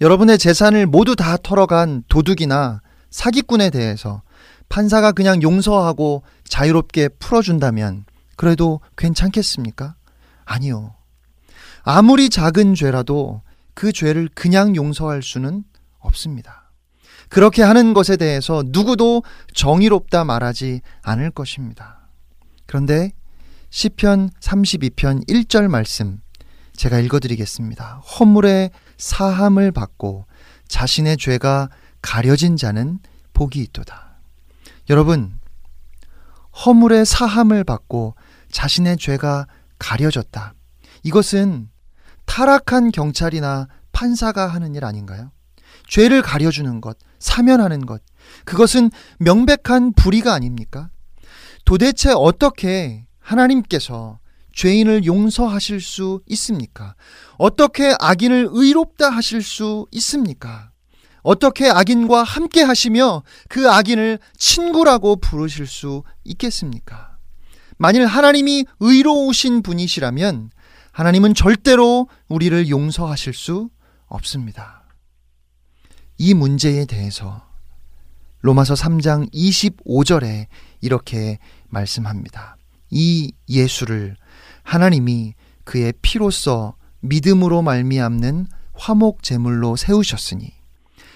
여러분의 0.00 0.38
재산을 0.38 0.86
모두 0.86 1.16
다 1.16 1.36
털어간 1.36 2.04
도둑이나 2.08 2.82
사기꾼에 3.10 3.70
대해서 3.70 4.22
판사가 4.68 5.12
그냥 5.12 5.42
용서하고 5.42 6.22
자유롭게 6.44 7.08
풀어준다면 7.18 8.04
그래도 8.36 8.80
괜찮겠습니까? 8.96 9.94
아니요. 10.44 10.94
아무리 11.84 12.28
작은 12.28 12.74
죄라도 12.74 13.42
그 13.74 13.92
죄를 13.92 14.28
그냥 14.34 14.76
용서할 14.76 15.22
수는 15.22 15.64
없습니다. 16.00 16.61
그렇게 17.32 17.62
하는 17.62 17.94
것에 17.94 18.18
대해서 18.18 18.62
누구도 18.66 19.22
정의롭다 19.54 20.22
말하지 20.22 20.82
않을 21.00 21.30
것입니다. 21.30 22.06
그런데 22.66 23.12
시편 23.70 24.28
32편 24.38 25.26
1절 25.26 25.68
말씀 25.68 26.20
제가 26.76 26.98
읽어 26.98 27.20
드리겠습니다. 27.20 28.00
허물의 28.00 28.70
사함을 28.98 29.72
받고 29.72 30.26
자신의 30.68 31.16
죄가 31.16 31.70
가려진 32.02 32.58
자는 32.58 32.98
복이 33.32 33.60
있도다. 33.60 34.18
여러분, 34.90 35.40
허물의 36.66 37.06
사함을 37.06 37.64
받고 37.64 38.14
자신의 38.50 38.98
죄가 38.98 39.46
가려졌다. 39.78 40.52
이것은 41.02 41.70
타락한 42.26 42.92
경찰이나 42.92 43.68
판사가 43.92 44.48
하는 44.48 44.74
일 44.74 44.84
아닌가요? 44.84 45.30
죄를 45.92 46.22
가려주는 46.22 46.80
것, 46.80 46.96
사면하는 47.18 47.84
것. 47.84 48.00
그것은 48.46 48.90
명백한 49.18 49.92
불의가 49.92 50.32
아닙니까? 50.32 50.88
도대체 51.66 52.12
어떻게 52.16 53.04
하나님께서 53.18 54.18
죄인을 54.54 55.04
용서하실 55.04 55.82
수 55.82 56.22
있습니까? 56.28 56.94
어떻게 57.36 57.94
악인을 58.00 58.48
의롭다 58.52 59.10
하실 59.10 59.42
수 59.42 59.86
있습니까? 59.90 60.70
어떻게 61.20 61.68
악인과 61.68 62.22
함께 62.22 62.62
하시며 62.62 63.22
그 63.50 63.70
악인을 63.70 64.18
친구라고 64.38 65.16
부르실 65.16 65.66
수 65.66 66.04
있겠습니까? 66.24 67.18
만일 67.76 68.06
하나님이 68.06 68.64
의로우신 68.80 69.62
분이시라면 69.62 70.52
하나님은 70.92 71.34
절대로 71.34 72.08
우리를 72.28 72.70
용서하실 72.70 73.34
수 73.34 73.68
없습니다. 74.06 74.81
이 76.24 76.34
문제에 76.34 76.84
대해서 76.84 77.42
로마서 78.42 78.74
3장 78.74 79.28
25절에 79.34 80.46
이렇게 80.80 81.40
말씀합니다. 81.68 82.56
이 82.90 83.32
예수를 83.48 84.14
하나님이 84.62 85.34
그의 85.64 85.92
피로써 86.00 86.76
믿음으로 87.00 87.62
말미암는 87.62 88.46
화목 88.72 89.24
제물로 89.24 89.74
세우셨으니 89.74 90.52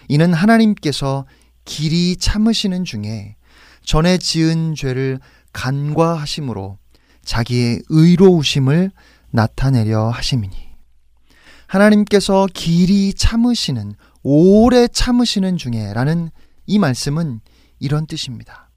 이는 0.09 0.35
하나님께서 0.35 1.25
길이 1.65 2.17
참으시는 2.17 2.83
중에 2.83 3.37
전에 3.85 4.19
지은 4.19 4.75
죄를 4.75 5.21
간과하심으로 5.53 6.79
자기의 7.25 7.83
의로우심을 7.91 8.91
나타내려 9.31 10.09
하심이니 10.09 10.57
하나님께서 11.69 12.49
길이 12.53 13.15
참으시는 13.15 13.95
오래 14.29 14.89
참으시는 14.89 15.57
중에라는 15.57 16.31
이 16.67 16.81
말씀은 16.81 17.41
이런 17.79 18.09
뜻입니다. 18.09 18.71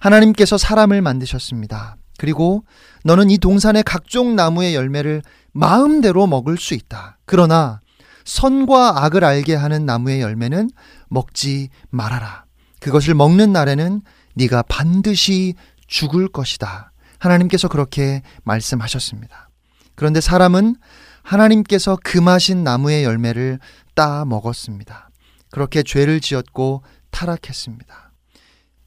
하나님께서 0.00 0.56
사람을 0.56 1.02
만드셨습니다. 1.02 1.96
그리고 2.16 2.64
너는 3.04 3.28
이 3.28 3.36
동산의 3.36 3.82
각종 3.82 4.36
나무의 4.36 4.74
열매를 4.74 5.20
마음대로 5.52 6.26
먹을 6.26 6.56
수 6.56 6.72
있다. 6.72 7.18
그러나 7.26 7.82
선과 8.24 9.04
악을 9.04 9.22
알게 9.22 9.54
하는 9.54 9.84
나무의 9.84 10.22
열매는 10.22 10.70
먹지 11.10 11.68
말아라. 11.90 12.44
그것을 12.80 13.12
먹는 13.12 13.52
날에는 13.52 14.00
네가 14.32 14.62
반드시 14.62 15.56
죽을 15.88 16.26
것이다. 16.26 16.92
하나님께서 17.18 17.68
그렇게 17.68 18.22
말씀하셨습니다. 18.44 19.50
그런데 19.94 20.22
사람은 20.22 20.76
하나님께서 21.22 21.98
금하신 22.02 22.64
나무의 22.64 23.04
열매를 23.04 23.58
따 24.00 24.24
먹었습니다. 24.24 25.10
그렇게 25.50 25.82
죄를 25.82 26.22
지었고 26.22 26.82
타락했습니다. 27.10 28.12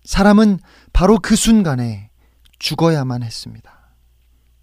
사람은 0.06 0.58
바로 0.92 1.20
그 1.20 1.36
순간에 1.36 2.10
죽어야만 2.58 3.22
했습니다. 3.22 3.96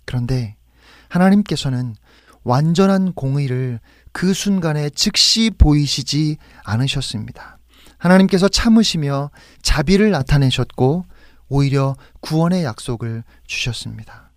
그런데 0.06 0.56
하나님께서는 1.08 1.94
완전한 2.42 3.12
공의를 3.12 3.78
그 4.10 4.34
순간에 4.34 4.90
즉시 4.90 5.52
보이시지 5.56 6.38
않으셨습니다. 6.64 7.58
하나님께서 7.98 8.48
참으시며 8.48 9.30
자비를 9.62 10.10
나타내셨고 10.10 11.04
오히려 11.48 11.94
구원의 12.22 12.64
약속을 12.64 13.22
주셨습니다. 13.46 14.32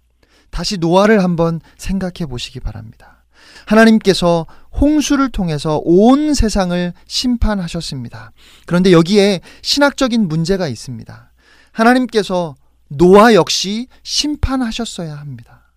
다시 0.52 0.78
노아를 0.78 1.24
한번 1.24 1.60
생각해 1.80 2.28
보시기 2.30 2.60
바랍니다. 2.60 3.23
하나님께서 3.66 4.46
홍수를 4.80 5.30
통해서 5.30 5.82
온 5.84 6.34
세상을 6.34 6.94
심판하셨습니다. 7.08 8.32
그런데 8.66 8.92
여기에 8.92 9.42
신학적인 9.62 10.28
문제가 10.28 10.68
있습니다. 10.68 11.32
하나님께서 11.72 12.56
노아 12.90 13.34
역시 13.34 13.88
심판하셨어야 14.04 15.16
합니다. 15.16 15.74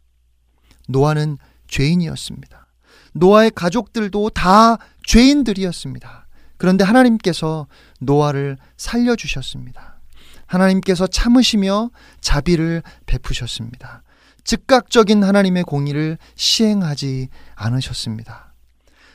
노아는 0.89 1.39
죄인이었습니다. 1.69 2.67
노아의 3.13 3.51
가족들도 3.53 4.31
다 4.31 4.77
죄인들이었습니다. 5.07 6.27
그런데 6.59 6.85
하나님께서 6.85 7.67
노아를 8.01 8.57
살려주셨습니다. 8.77 10.01
하나님께서 10.47 11.07
참으시며 11.07 11.91
자비를 12.21 12.83
베푸셨습니다. 13.07 14.03
즉각적인 14.47 15.25
하나님의 15.25 15.65
공의를 15.65 16.19
시행하지 16.37 17.29
않으셨습니다. 17.57 18.55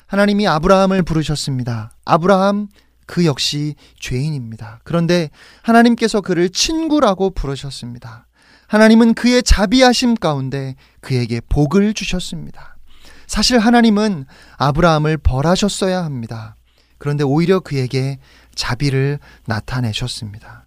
하나님이 0.05 0.45
아브라함을 0.47 1.03
부르셨습니다. 1.03 1.91
아브라함 2.03 2.67
그 3.07 3.25
역시 3.25 3.75
죄인입니다. 3.99 4.81
그런데 4.83 5.29
하나님께서 5.63 6.21
그를 6.21 6.49
친구라고 6.49 7.29
부르셨습니다. 7.29 8.27
하나님은 8.67 9.13
그의 9.13 9.41
자비하심 9.41 10.15
가운데 10.15 10.75
그에게 10.99 11.41
복을 11.47 11.93
주셨습니다. 11.93 12.77
사실 13.25 13.57
하나님은 13.57 14.25
아브라함을 14.57 15.17
벌하셨어야 15.17 16.03
합니다. 16.03 16.55
그런데 16.97 17.23
오히려 17.23 17.61
그에게 17.61 18.19
자비를 18.53 19.19
나타내셨습니다. 19.45 20.65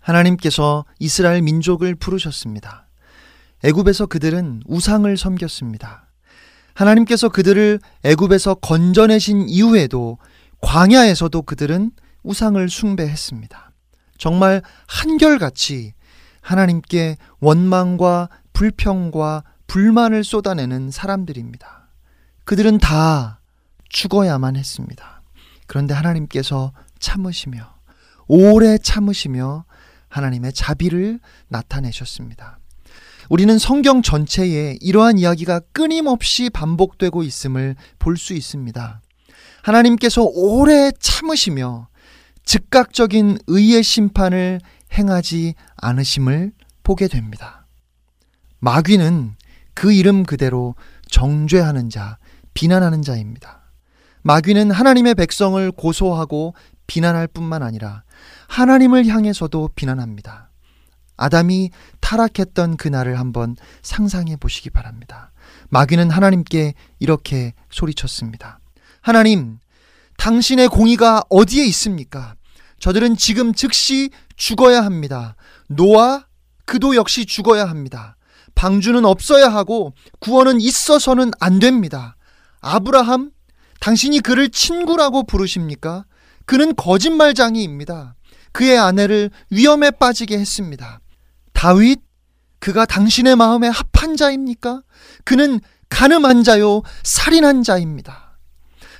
하나님께서 0.00 0.84
이스라엘 0.98 1.40
민족을 1.42 1.94
부르셨습니다. 1.94 2.86
애굽에서 3.64 4.06
그들은 4.06 4.62
우상을 4.66 5.16
섬겼습니다. 5.16 6.08
하나님께서 6.74 7.28
그들을 7.28 7.80
애굽에서 8.02 8.54
건져내신 8.54 9.48
이후에도 9.48 10.18
광야에서도 10.60 11.42
그들은 11.42 11.92
우상을 12.22 12.68
숭배했습니다. 12.68 13.72
정말 14.18 14.62
한결같이 14.86 15.92
하나님께 16.40 17.16
원망과 17.40 18.28
불평과 18.52 19.44
불만을 19.66 20.24
쏟아내는 20.24 20.90
사람들입니다. 20.90 21.88
그들은 22.44 22.78
다 22.78 23.40
죽어야만 23.88 24.56
했습니다. 24.56 25.22
그런데 25.66 25.94
하나님께서 25.94 26.72
참으시며 26.98 27.74
오래 28.28 28.78
참으시며 28.78 29.64
하나님의 30.08 30.52
자비를 30.52 31.20
나타내셨습니다. 31.48 32.58
우리는 33.32 33.58
성경 33.58 34.02
전체에 34.02 34.76
이러한 34.82 35.16
이야기가 35.16 35.60
끊임없이 35.72 36.50
반복되고 36.50 37.22
있음을 37.22 37.76
볼 37.98 38.18
수 38.18 38.34
있습니다. 38.34 39.00
하나님께서 39.62 40.24
오래 40.24 40.90
참으시며 41.00 41.88
즉각적인 42.44 43.38
의의 43.46 43.82
심판을 43.82 44.60
행하지 44.92 45.54
않으심을 45.76 46.52
보게 46.82 47.08
됩니다. 47.08 47.66
마귀는 48.58 49.36
그 49.72 49.94
이름 49.94 50.24
그대로 50.24 50.74
정죄하는 51.08 51.88
자, 51.88 52.18
비난하는 52.52 53.00
자입니다. 53.00 53.62
마귀는 54.24 54.70
하나님의 54.70 55.14
백성을 55.14 55.72
고소하고 55.72 56.54
비난할 56.86 57.28
뿐만 57.28 57.62
아니라 57.62 58.02
하나님을 58.48 59.06
향해서도 59.06 59.70
비난합니다. 59.74 60.51
아담이 61.16 61.70
타락했던 62.00 62.76
그날을 62.76 63.18
한번 63.18 63.56
상상해 63.82 64.36
보시기 64.36 64.70
바랍니다. 64.70 65.32
마귀는 65.70 66.10
하나님께 66.10 66.74
이렇게 66.98 67.54
소리쳤습니다. 67.70 68.60
하나님, 69.00 69.58
당신의 70.18 70.68
공의가 70.68 71.22
어디에 71.28 71.64
있습니까? 71.66 72.34
저들은 72.78 73.16
지금 73.16 73.54
즉시 73.54 74.10
죽어야 74.36 74.84
합니다. 74.84 75.36
노아, 75.68 76.26
그도 76.64 76.96
역시 76.96 77.26
죽어야 77.26 77.64
합니다. 77.64 78.16
방주는 78.54 79.04
없어야 79.04 79.48
하고 79.48 79.94
구원은 80.20 80.60
있어서는 80.60 81.30
안 81.40 81.58
됩니다. 81.58 82.16
아브라함, 82.60 83.30
당신이 83.80 84.20
그를 84.20 84.48
친구라고 84.48 85.24
부르십니까? 85.24 86.04
그는 86.44 86.74
거짓말장이입니다. 86.76 88.14
그의 88.52 88.78
아내를 88.78 89.30
위험에 89.50 89.90
빠지게 89.90 90.38
했습니다. 90.38 91.00
다윗, 91.52 92.00
그가 92.58 92.86
당신의 92.86 93.36
마음에 93.36 93.68
합한 93.68 94.16
자입니까? 94.16 94.82
그는 95.24 95.60
가늠한 95.88 96.44
자요, 96.44 96.82
살인한 97.02 97.62
자입니다. 97.62 98.38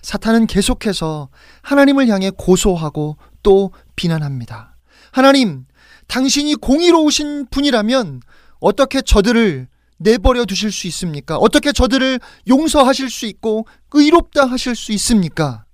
사탄은 0.02 0.46
계속해서 0.46 1.28
하나님을 1.62 2.08
향해 2.08 2.30
고소하고 2.36 3.16
또 3.42 3.72
비난합니다. 3.96 4.76
하나님, 5.12 5.64
당신이 6.08 6.56
공의로우신 6.56 7.46
분이라면 7.50 8.20
어떻게 8.60 9.00
저들을 9.00 9.68
내버려 9.98 10.44
두실 10.44 10.72
수 10.72 10.86
있습니까? 10.88 11.36
어떻게 11.36 11.72
저들을 11.72 12.20
용서하실 12.48 13.08
수 13.10 13.26
있고 13.26 13.66
의롭다 13.92 14.44
하실 14.44 14.74
수 14.74 14.92
있습니까? 14.92 15.64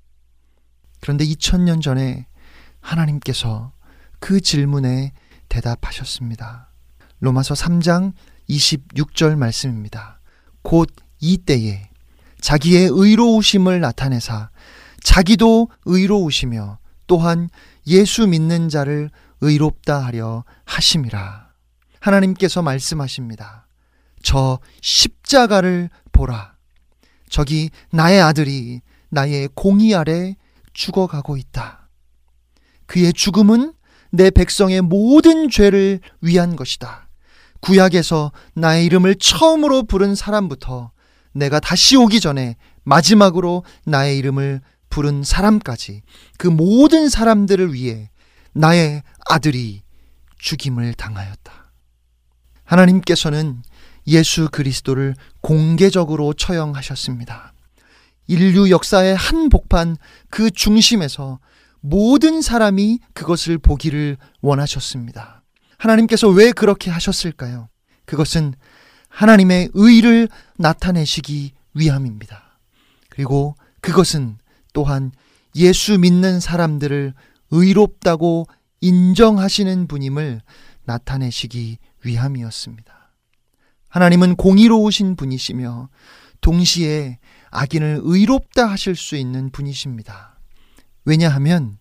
그런데 1.01 1.25
2000년 1.25 1.83
전에 1.83 2.27
하나님께서 2.81 3.73
그 4.21 4.41
질문에 4.41 5.13
대답하셨습니다. 5.49 6.68
로마서 7.21 7.55
3장 7.55 8.13
26절 8.49 9.37
말씀입니다. 9.37 10.21
곧 10.63 10.89
이때에 11.21 11.91
자기의 12.41 12.89
의로우심을 12.93 13.81
나타내사 13.81 14.51
자기도 15.03 15.69
의로우시며 15.85 16.79
또한 17.07 17.49
예수 17.87 18.27
믿는 18.27 18.69
자를 18.69 19.11
의롭다 19.41 20.05
하려 20.05 20.45
하심이라. 20.65 21.49
하나님께서 22.01 22.63
말씀하십니다. 22.63 23.67
저 24.23 24.59
십자가를 24.83 25.91
보라. 26.13 26.55
저기 27.29 27.71
나의 27.91 28.21
아들이 28.21 28.81
나의 29.11 29.49
공의 29.55 29.95
아래 29.95 30.37
죽어가고 30.73 31.37
있다. 31.37 31.89
그의 32.87 33.13
죽음은 33.13 33.75
내 34.11 34.31
백성의 34.31 34.83
모든 34.83 35.51
죄를 35.51 36.01
위한 36.21 36.57
것이다. 36.57 37.08
구약에서 37.61 38.33
나의 38.55 38.85
이름을 38.87 39.17
처음으로 39.17 39.85
부른 39.85 40.15
사람부터 40.15 40.93
내가 41.33 41.61
다시 41.61 41.97
오기 41.97 42.21
전에 42.21 42.57
마지막으로 42.85 43.65
나의 43.85 44.19
이름을 44.19 44.61
부른 44.91 45.23
사람까지 45.23 46.03
그 46.39 46.49
모든 46.49 47.09
사람들을 47.09 47.75
위해 47.75 48.11
나의 48.53 49.03
아들이 49.29 49.83
죽임을 50.39 50.95
당하였다. 50.95 51.73
하나님께서는 52.65 53.63
예수 54.07 54.49
그리스도를 54.51 55.15
공개적으로 55.41 56.33
처형하셨습니다. 56.33 57.53
인류 58.27 58.71
역사의 58.71 59.17
한 59.17 59.49
복판 59.49 59.97
그 60.31 60.51
중심에서 60.51 61.39
모든 61.81 62.43
사람이 62.43 63.01
그것을 63.15 63.59
보기를 63.59 64.17
원하셨습니다. 64.41 65.38
하나님께서 65.79 66.29
왜 66.29 66.53
그렇게 66.53 66.91
하셨을까요? 66.91 67.69
그것은 68.05 68.55
하나님의 69.09 69.71
의를 69.75 70.29
나타내시기 70.57 71.53
위함입니다. 71.75 72.59
그리고 73.09 73.57
그것은 73.81 74.39
또한 74.73 75.13
예수 75.55 75.99
믿는 75.99 76.41
사람들을 76.41 77.15
의롭다고 77.51 78.47
인정하시는 78.81 79.87
분임을 79.87 80.41
나타내시기 80.85 81.79
위함이었습니다. 82.05 83.13
하나님은 83.89 84.37
공의로우신 84.37 85.17
분이시며 85.17 85.89
동시에 86.41 87.19
악인을 87.51 88.01
의롭다 88.03 88.67
하실 88.67 88.95
수 88.95 89.17
있는 89.17 89.51
분이십니다. 89.51 90.39
왜냐하면 91.05 91.79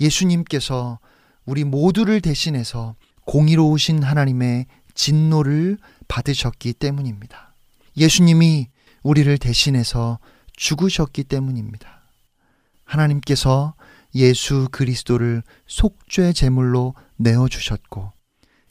예수님께서 0.00 0.98
우리 1.44 1.64
모두를 1.64 2.20
대신해서 2.20 2.96
공의로우신 3.30 4.02
하나님의 4.02 4.66
진노를 4.92 5.78
받으셨기 6.08 6.72
때문입니다. 6.72 7.54
예수님이 7.96 8.66
우리를 9.04 9.38
대신해서 9.38 10.18
죽으셨기 10.54 11.22
때문입니다. 11.22 12.02
하나님께서 12.82 13.74
예수 14.16 14.66
그리스도를 14.72 15.44
속죄 15.68 16.32
제물로 16.32 16.96
내어 17.18 17.46
주셨고 17.46 18.12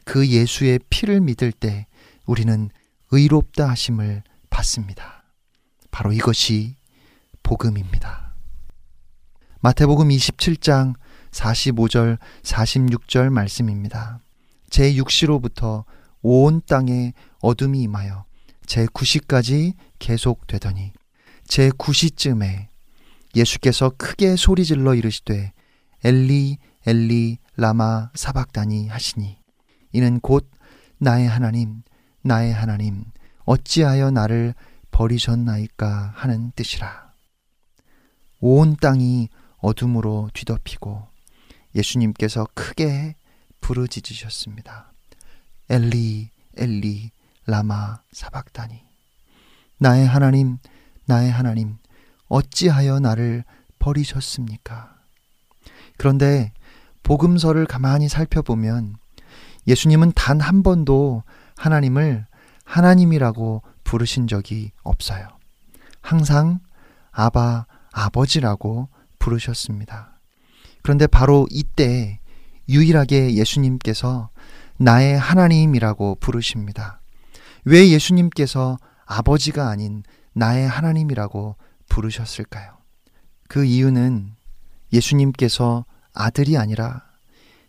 그 0.03 0.27
예수의 0.27 0.81
피를 0.89 1.21
믿을 1.21 1.53
때 1.53 1.87
우리는 2.25 2.69
의롭다 3.11 3.69
하심을 3.69 4.23
받습니다. 4.49 5.23
바로 5.89 6.11
이것이 6.11 6.75
복음입니다. 7.43 8.35
마태복음 9.61 10.09
27장 10.09 10.95
45절 11.31 12.17
46절 12.43 13.29
말씀입니다. 13.29 14.19
제 14.69 14.93
6시로부터 14.93 15.85
온 16.21 16.61
땅에 16.67 17.13
어둠이 17.41 17.81
임하여 17.83 18.25
제 18.65 18.85
9시까지 18.85 19.73
계속되더니 19.99 20.93
제 21.45 21.69
9시쯤에 21.69 22.67
예수께서 23.35 23.91
크게 23.97 24.35
소리질러 24.35 24.95
이르시되 24.95 25.53
엘리 26.03 26.57
엘리 26.85 27.37
라마 27.57 28.09
사박다니 28.13 28.87
하시니 28.87 29.37
이는 29.91 30.19
곧 30.19 30.49
나의 30.97 31.27
하나님 31.27 31.83
나의 32.21 32.53
하나님 32.53 33.05
어찌하여 33.45 34.11
나를 34.11 34.53
버리셨나이까 34.91 36.13
하는 36.15 36.51
뜻이라. 36.55 37.13
온 38.41 38.75
땅이 38.75 39.29
어둠으로 39.57 40.29
뒤덮이고 40.33 41.07
예수님께서 41.75 42.47
크게 42.53 43.15
부르짖으셨습니다. 43.61 44.91
엘리 45.69 46.29
엘리 46.57 47.11
라마 47.45 48.01
사박다니 48.11 48.83
나의 49.77 50.07
하나님 50.07 50.57
나의 51.05 51.31
하나님 51.31 51.77
어찌하여 52.27 52.99
나를 52.99 53.43
버리셨습니까? 53.79 54.95
그런데 55.97 56.53
복음서를 57.03 57.65
가만히 57.65 58.07
살펴보면 58.09 58.95
예수님은 59.67 60.13
단 60.15 60.41
한 60.41 60.63
번도 60.63 61.23
하나님을 61.57 62.25
하나님이라고 62.65 63.63
부르신 63.83 64.27
적이 64.27 64.71
없어요. 64.83 65.27
항상 66.01 66.59
아바 67.11 67.65
아버지라고 67.91 68.89
부르셨습니다. 69.17 70.19
그런데 70.83 71.07
바로 71.07 71.47
이때 71.49 72.18
유일하게 72.69 73.33
예수님께서 73.33 74.29
나의 74.77 75.17
하나님이라고 75.17 76.15
부르십니다. 76.21 77.01
왜 77.65 77.89
예수님께서 77.89 78.77
아버지가 79.05 79.69
아닌 79.69 80.03
나의 80.33 80.67
하나님이라고 80.67 81.55
부르셨을까요? 81.89 82.77
그 83.47 83.65
이유는 83.65 84.35
예수님께서 84.93 85.85
아들이 86.13 86.57
아니라 86.57 87.03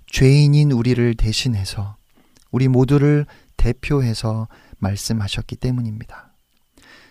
죄인인 0.06 0.70
우리를 0.70 1.14
대신해서 1.14 1.96
우리 2.50 2.68
모두를 2.68 3.26
대표해서 3.56 4.48
말씀하셨기 4.78 5.56
때문입니다. 5.56 6.32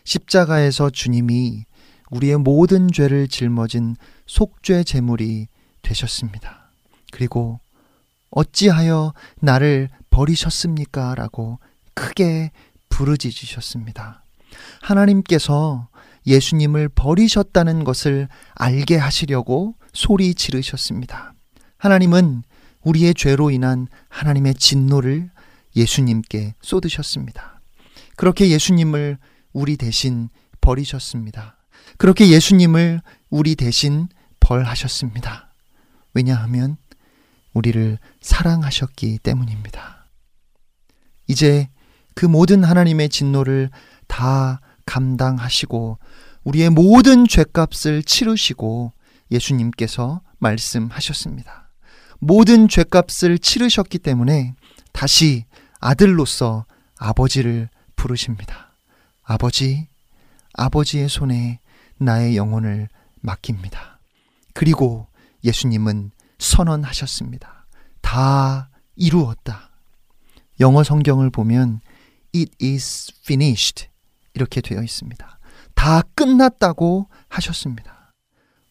십자가에서 0.03 0.89
주님이 0.89 1.65
우리의 2.11 2.37
모든 2.37 2.91
죄를 2.91 3.27
짊어진 3.27 3.95
속죄 4.25 4.83
제물이 4.83 5.47
되셨습니다. 5.81 6.71
그리고 7.11 7.59
어찌하여 8.31 9.13
나를 9.41 9.89
버리셨습니까? 10.09 11.15
라고 11.15 11.59
크게 11.93 12.51
부르짖으셨습니다. 12.89 14.23
하나님께서 14.81 15.89
예수님을 16.25 16.89
버리셨다는 16.89 17.83
것을 17.83 18.27
알게 18.55 18.97
하시려고 18.97 19.75
소리 19.93 20.33
지르셨습니다. 20.35 21.33
하나님은 21.77 22.43
우리의 22.83 23.13
죄로 23.13 23.51
인한 23.51 23.87
하나님의 24.09 24.55
진노를 24.55 25.29
예수님께 25.75 26.55
쏟으셨습니다. 26.61 27.61
그렇게 28.15 28.49
예수님을 28.49 29.17
우리 29.53 29.77
대신 29.77 30.29
버리셨습니다. 30.61 31.57
그렇게 31.97 32.29
예수님을 32.29 33.01
우리 33.29 33.55
대신 33.55 34.07
벌하셨습니다. 34.39 35.53
왜냐하면 36.13 36.77
우리를 37.53 37.97
사랑하셨기 38.21 39.19
때문입니다. 39.19 40.05
이제 41.27 41.69
그 42.15 42.25
모든 42.25 42.63
하나님의 42.63 43.09
진노를 43.09 43.69
다 44.07 44.61
감당하시고 44.85 45.99
우리의 46.43 46.69
모든 46.69 47.27
죄값을 47.27 48.03
치르시고 48.03 48.93
예수님께서 49.31 50.21
말씀하셨습니다. 50.39 51.69
모든 52.19 52.67
죄값을 52.67 53.39
치르셨기 53.39 53.99
때문에 53.99 54.55
다시 54.91 55.45
아들로서 55.79 56.65
아버지를 56.97 57.69
부르십니다. 57.95 58.73
아버지, 59.23 59.87
아버지의 60.53 61.07
손에 61.07 61.59
나의 61.97 62.35
영혼을 62.35 62.89
맡깁니다. 63.21 63.99
그리고 64.53 65.07
예수님은 65.43 66.11
선언하셨습니다. 66.39 67.67
다 68.01 68.69
이루었다. 68.95 69.69
영어 70.59 70.83
성경을 70.83 71.29
보면 71.29 71.81
it 72.35 72.51
is 72.61 73.11
finished 73.23 73.87
이렇게 74.33 74.61
되어 74.61 74.81
있습니다. 74.81 75.39
다 75.75 76.01
끝났다고 76.15 77.07
하셨습니다. 77.29 78.13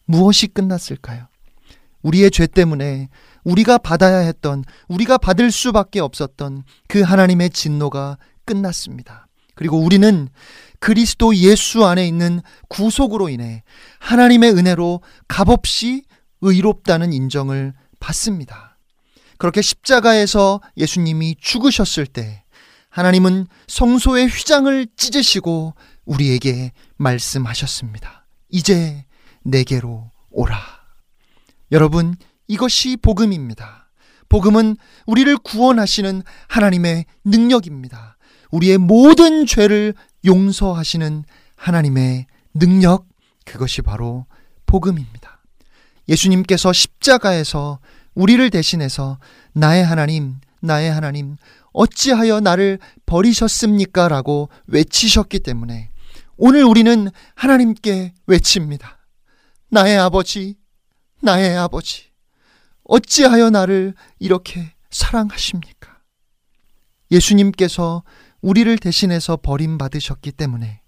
무엇이 0.05 0.47
끝났을까요? 0.47 1.27
우리의 2.01 2.31
죄 2.31 2.47
때문에 2.47 3.09
우리가 3.43 3.77
받아야 3.77 4.19
했던, 4.19 4.63
우리가 4.87 5.17
받을 5.17 5.51
수밖에 5.51 5.99
없었던 5.99 6.63
그 6.87 7.01
하나님의 7.01 7.49
진노가 7.49 8.17
끝났습니다. 8.45 9.27
그리고 9.55 9.79
우리는 9.79 10.29
그리스도 10.79 11.35
예수 11.35 11.85
안에 11.85 12.07
있는 12.07 12.41
구속으로 12.69 13.27
인해 13.29 13.63
하나님의 13.99 14.51
은혜로 14.53 15.01
값없이 15.27 16.03
의롭다는 16.41 17.13
인정을 17.13 17.73
받습니다. 17.99 18.77
그렇게 19.37 19.61
십자가에서 19.61 20.61
예수님이 20.77 21.35
죽으셨을 21.39 22.05
때 22.05 22.43
하나님은 22.89 23.47
성소의 23.67 24.27
휘장을 24.27 24.87
찢으시고 24.95 25.75
우리에게 26.05 26.71
말씀하셨습니다. 26.97 28.25
이제 28.49 29.05
내게로 29.43 30.11
오라. 30.31 30.59
여러분, 31.71 32.15
이것이 32.47 32.97
복음입니다. 32.97 33.91
복음은 34.27 34.75
우리를 35.05 35.37
구원하시는 35.37 36.23
하나님의 36.47 37.05
능력입니다. 37.25 38.17
우리의 38.51 38.77
모든 38.77 39.45
죄를 39.45 39.93
용서하시는 40.25 41.23
하나님의 41.55 42.25
능력, 42.55 43.07
그것이 43.45 43.81
바로 43.81 44.25
복음입니다. 44.65 45.28
예수님께서 46.09 46.73
십자가에서 46.73 47.79
우리를 48.15 48.49
대신해서 48.49 49.19
나의 49.53 49.85
하나님, 49.85 50.39
나의 50.59 50.91
하나님, 50.91 51.37
어찌하여 51.71 52.39
나를 52.41 52.79
버리셨습니까? 53.05 54.09
라고 54.09 54.49
외치셨기 54.67 55.39
때문에 55.39 55.91
오늘 56.35 56.63
우리는 56.63 57.09
하나님께 57.35 58.13
외칩니다. 58.27 58.97
나의 59.69 59.97
아버지, 59.97 60.57
나의 61.21 61.55
아버지, 61.55 62.09
어찌하여 62.83 63.51
나를 63.51 63.93
이렇게 64.17 64.73
사랑하십니까? 64.89 65.99
예수님께서 67.11 68.03
우리를 68.41 68.77
대신해서 68.79 69.37
버림받으셨기 69.37 70.31
때문에 70.31 70.81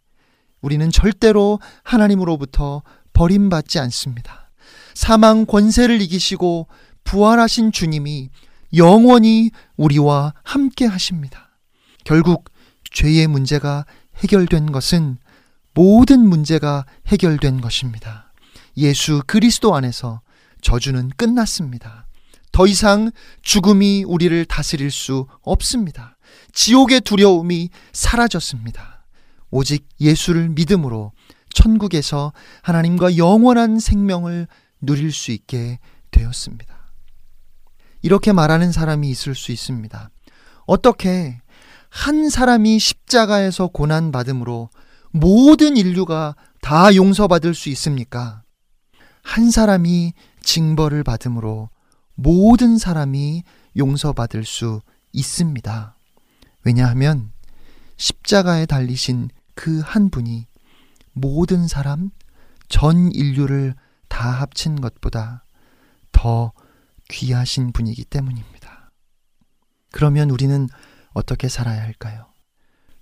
우리는 0.62 0.90
절대로 0.90 1.60
하나님으로부터 1.84 2.82
버림받지 3.14 3.80
않습니다. 3.80 4.41
사망 4.94 5.46
권세를 5.46 6.02
이기시고 6.02 6.68
부활하신 7.04 7.72
주님이 7.72 8.30
영원히 8.76 9.52
우리와 9.78 10.34
함께 10.44 10.86
하십니다. 10.86 11.58
결국 12.04 12.50
죄의 12.92 13.28
문제가 13.28 13.86
해결된 14.18 14.72
것은 14.72 15.18
모든 15.74 16.28
문제가 16.28 16.86
해결된 17.08 17.62
것입니다. 17.62 18.34
예수 18.78 19.22
그리스도 19.26 19.76
안에서 19.76 20.22
저주는 20.62 21.10
끝났습니다. 21.18 22.06
더 22.52 22.68
이상 22.68 23.12
죽음이 23.42 24.04
우리를 24.06 24.46
다스릴 24.46 24.92
수 24.92 25.28
없습니다. 25.42 26.18
지옥의 26.54 27.02
두려움이 27.02 27.70
사라졌습니다. 27.94 29.06
오직 29.50 29.88
예수를 30.00 30.50
믿음으로 30.50 31.12
천국에서 31.54 32.34
하나님과 32.62 33.18
영원한 33.18 33.80
생명을 33.80 34.48
누릴 34.82 35.12
수 35.12 35.32
있게 35.32 35.80
되었습니다. 36.12 36.92
이렇게 38.02 38.32
말하는 38.32 38.72
사람이 38.72 39.10
있을 39.10 39.36
수 39.36 39.52
있습니다. 39.52 40.10
어떻게 40.66 41.40
한 41.90 42.30
사람이 42.30 42.80
십자가에서 42.80 43.68
고난받음으로 43.68 44.70
모든 45.12 45.78
인류가 45.78 46.36
다 46.62 46.96
용서받을 46.96 47.54
수 47.54 47.70
있습니까? 47.70 48.44
한 49.24 49.52
사람이 49.52 50.14
징벌을 50.42 51.04
받음으로 51.04 51.70
모든 52.16 52.78
사람이 52.78 53.44
용서받을 53.78 54.46
수 54.46 54.82
있습니다. 55.12 55.96
왜냐하면 56.64 57.32
십자가에 57.98 58.66
달리신 58.66 59.30
그 59.54 59.82
한 59.82 60.10
분이 60.10 60.48
모든 61.14 61.68
사람, 61.68 62.10
전 62.70 63.12
인류를 63.12 63.76
다 64.12 64.30
합친 64.30 64.82
것보다 64.82 65.46
더 66.12 66.52
귀하신 67.10 67.72
분이기 67.72 68.04
때문입니다. 68.04 68.92
그러면 69.90 70.30
우리는 70.30 70.68
어떻게 71.14 71.48
살아야 71.48 71.82
할까요? 71.82 72.28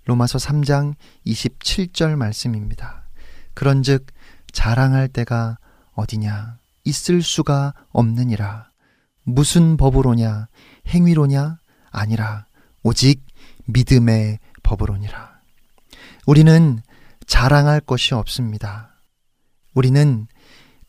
로마서 0.04 0.38
3장 0.38 0.94
27절 1.26 2.14
말씀입니다. 2.14 3.08
그런즉 3.54 4.06
자랑할 4.52 5.08
때가 5.08 5.58
어디냐 5.94 6.58
있을 6.84 7.22
수가 7.22 7.74
없느니라 7.90 8.70
무슨 9.24 9.76
법으로냐 9.76 10.46
행위로냐 10.86 11.58
아니라 11.90 12.46
오직 12.84 13.26
믿음의 13.66 14.38
법으로니라. 14.62 15.40
우리는 16.26 16.80
자랑할 17.26 17.80
것이 17.80 18.14
없습니다. 18.14 18.94
우리는 19.74 20.28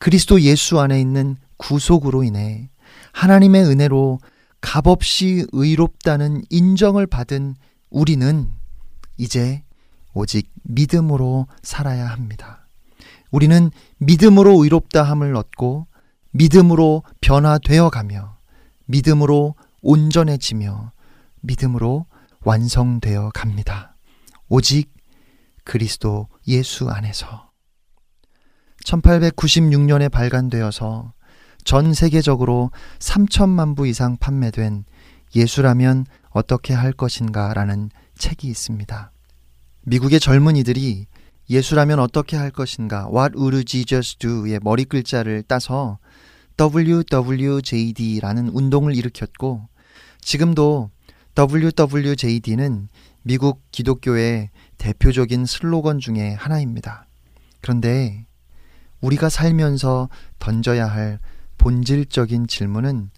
그리스도 0.02 0.40
예수 0.40 0.80
안에 0.80 1.00
있는 1.00 1.36
구속으로 1.58 2.24
인해 2.24 2.68
하나님의 3.12 3.62
은혜로 3.66 4.18
값없이 4.60 5.46
의롭다는 5.52 6.42
인정을 6.50 7.06
받은 7.06 7.54
우리는 7.88 8.50
이제 9.16 9.62
오직 10.12 10.50
믿음으로 10.64 11.46
살아야 11.62 12.08
합니다. 12.08 12.66
우리는 13.30 13.70
믿음으로 13.98 14.64
의롭다함을 14.64 15.36
얻고 15.36 15.86
믿음으로 16.32 17.04
변화되어 17.20 17.90
가며 17.90 18.38
믿음으로 18.86 19.54
온전해지며 19.82 20.90
믿음으로 21.42 22.06
완성되어 22.40 23.30
갑니다. 23.32 23.94
오직 24.48 24.92
그리스도 25.62 26.26
예수 26.48 26.90
안에서 26.90 27.51
1896년에 28.84 30.10
발간되어서 30.10 31.12
전 31.64 31.94
세계적으로 31.94 32.70
3천만 32.98 33.76
부 33.76 33.86
이상 33.86 34.16
판매된 34.16 34.84
예수라면 35.34 36.06
어떻게 36.30 36.74
할 36.74 36.92
것인가 36.92 37.54
라는 37.54 37.90
책이 38.16 38.48
있습니다. 38.48 39.12
미국의 39.82 40.20
젊은이들이 40.20 41.06
예수라면 41.50 41.98
어떻게 41.98 42.36
할 42.36 42.50
것인가 42.50 43.08
What 43.12 43.36
would 43.36 43.64
Jesus 43.64 44.16
do의 44.18 44.60
머리 44.62 44.84
글자를 44.84 45.42
따서 45.42 45.98
WWJD라는 46.60 48.48
운동을 48.48 48.94
일으켰고 48.96 49.68
지금도 50.20 50.90
WWJD는 51.36 52.88
미국 53.22 53.62
기독교의 53.70 54.50
대표적인 54.78 55.46
슬로건 55.46 55.98
중의 55.98 56.34
하나입니다. 56.34 57.06
그런데 57.60 58.26
우리가 59.02 59.28
살면서 59.28 60.08
던져야 60.38 60.86
할 60.86 61.18
본질적인 61.58 62.46
질문은 62.46 63.10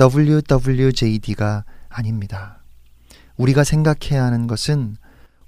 WWJD가 0.00 1.64
아닙니다. 1.88 2.62
우리가 3.36 3.64
생각해야 3.64 4.24
하는 4.24 4.46
것은 4.46 4.96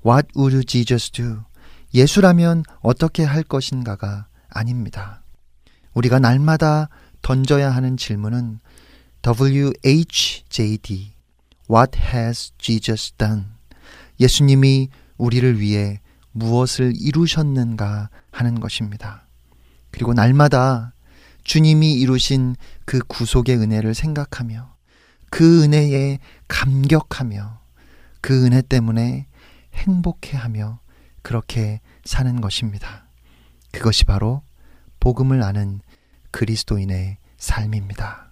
What 0.06 0.28
would 0.36 0.66
Jesus 0.66 1.10
do? 1.10 1.44
예수라면 1.94 2.64
어떻게 2.80 3.24
할 3.24 3.42
것인가가 3.42 4.26
아닙니다. 4.48 5.22
우리가 5.94 6.18
날마다 6.18 6.88
던져야 7.22 7.70
하는 7.70 7.96
질문은 7.96 8.60
WHJD 9.24 11.12
What 11.70 11.98
has 11.98 12.52
Jesus 12.58 13.12
done? 13.12 13.44
예수님이 14.18 14.88
우리를 15.16 15.60
위해 15.60 16.00
무엇을 16.32 16.92
이루셨는가 16.96 18.10
하는 18.30 18.60
것입니다. 18.60 19.21
그리고 19.92 20.12
날마다 20.14 20.92
주님이 21.44 21.94
이루신 21.94 22.56
그 22.84 22.98
구속의 23.06 23.56
은혜를 23.58 23.94
생각하며 23.94 24.74
그 25.30 25.62
은혜에 25.62 26.18
감격하며 26.48 27.60
그 28.20 28.44
은혜 28.44 28.62
때문에 28.62 29.26
행복해하며 29.74 30.80
그렇게 31.22 31.80
사는 32.04 32.40
것입니다. 32.40 33.06
그것이 33.72 34.04
바로 34.04 34.42
복음을 35.00 35.42
아는 35.42 35.80
그리스도인의 36.30 37.18
삶입니다. 37.38 38.31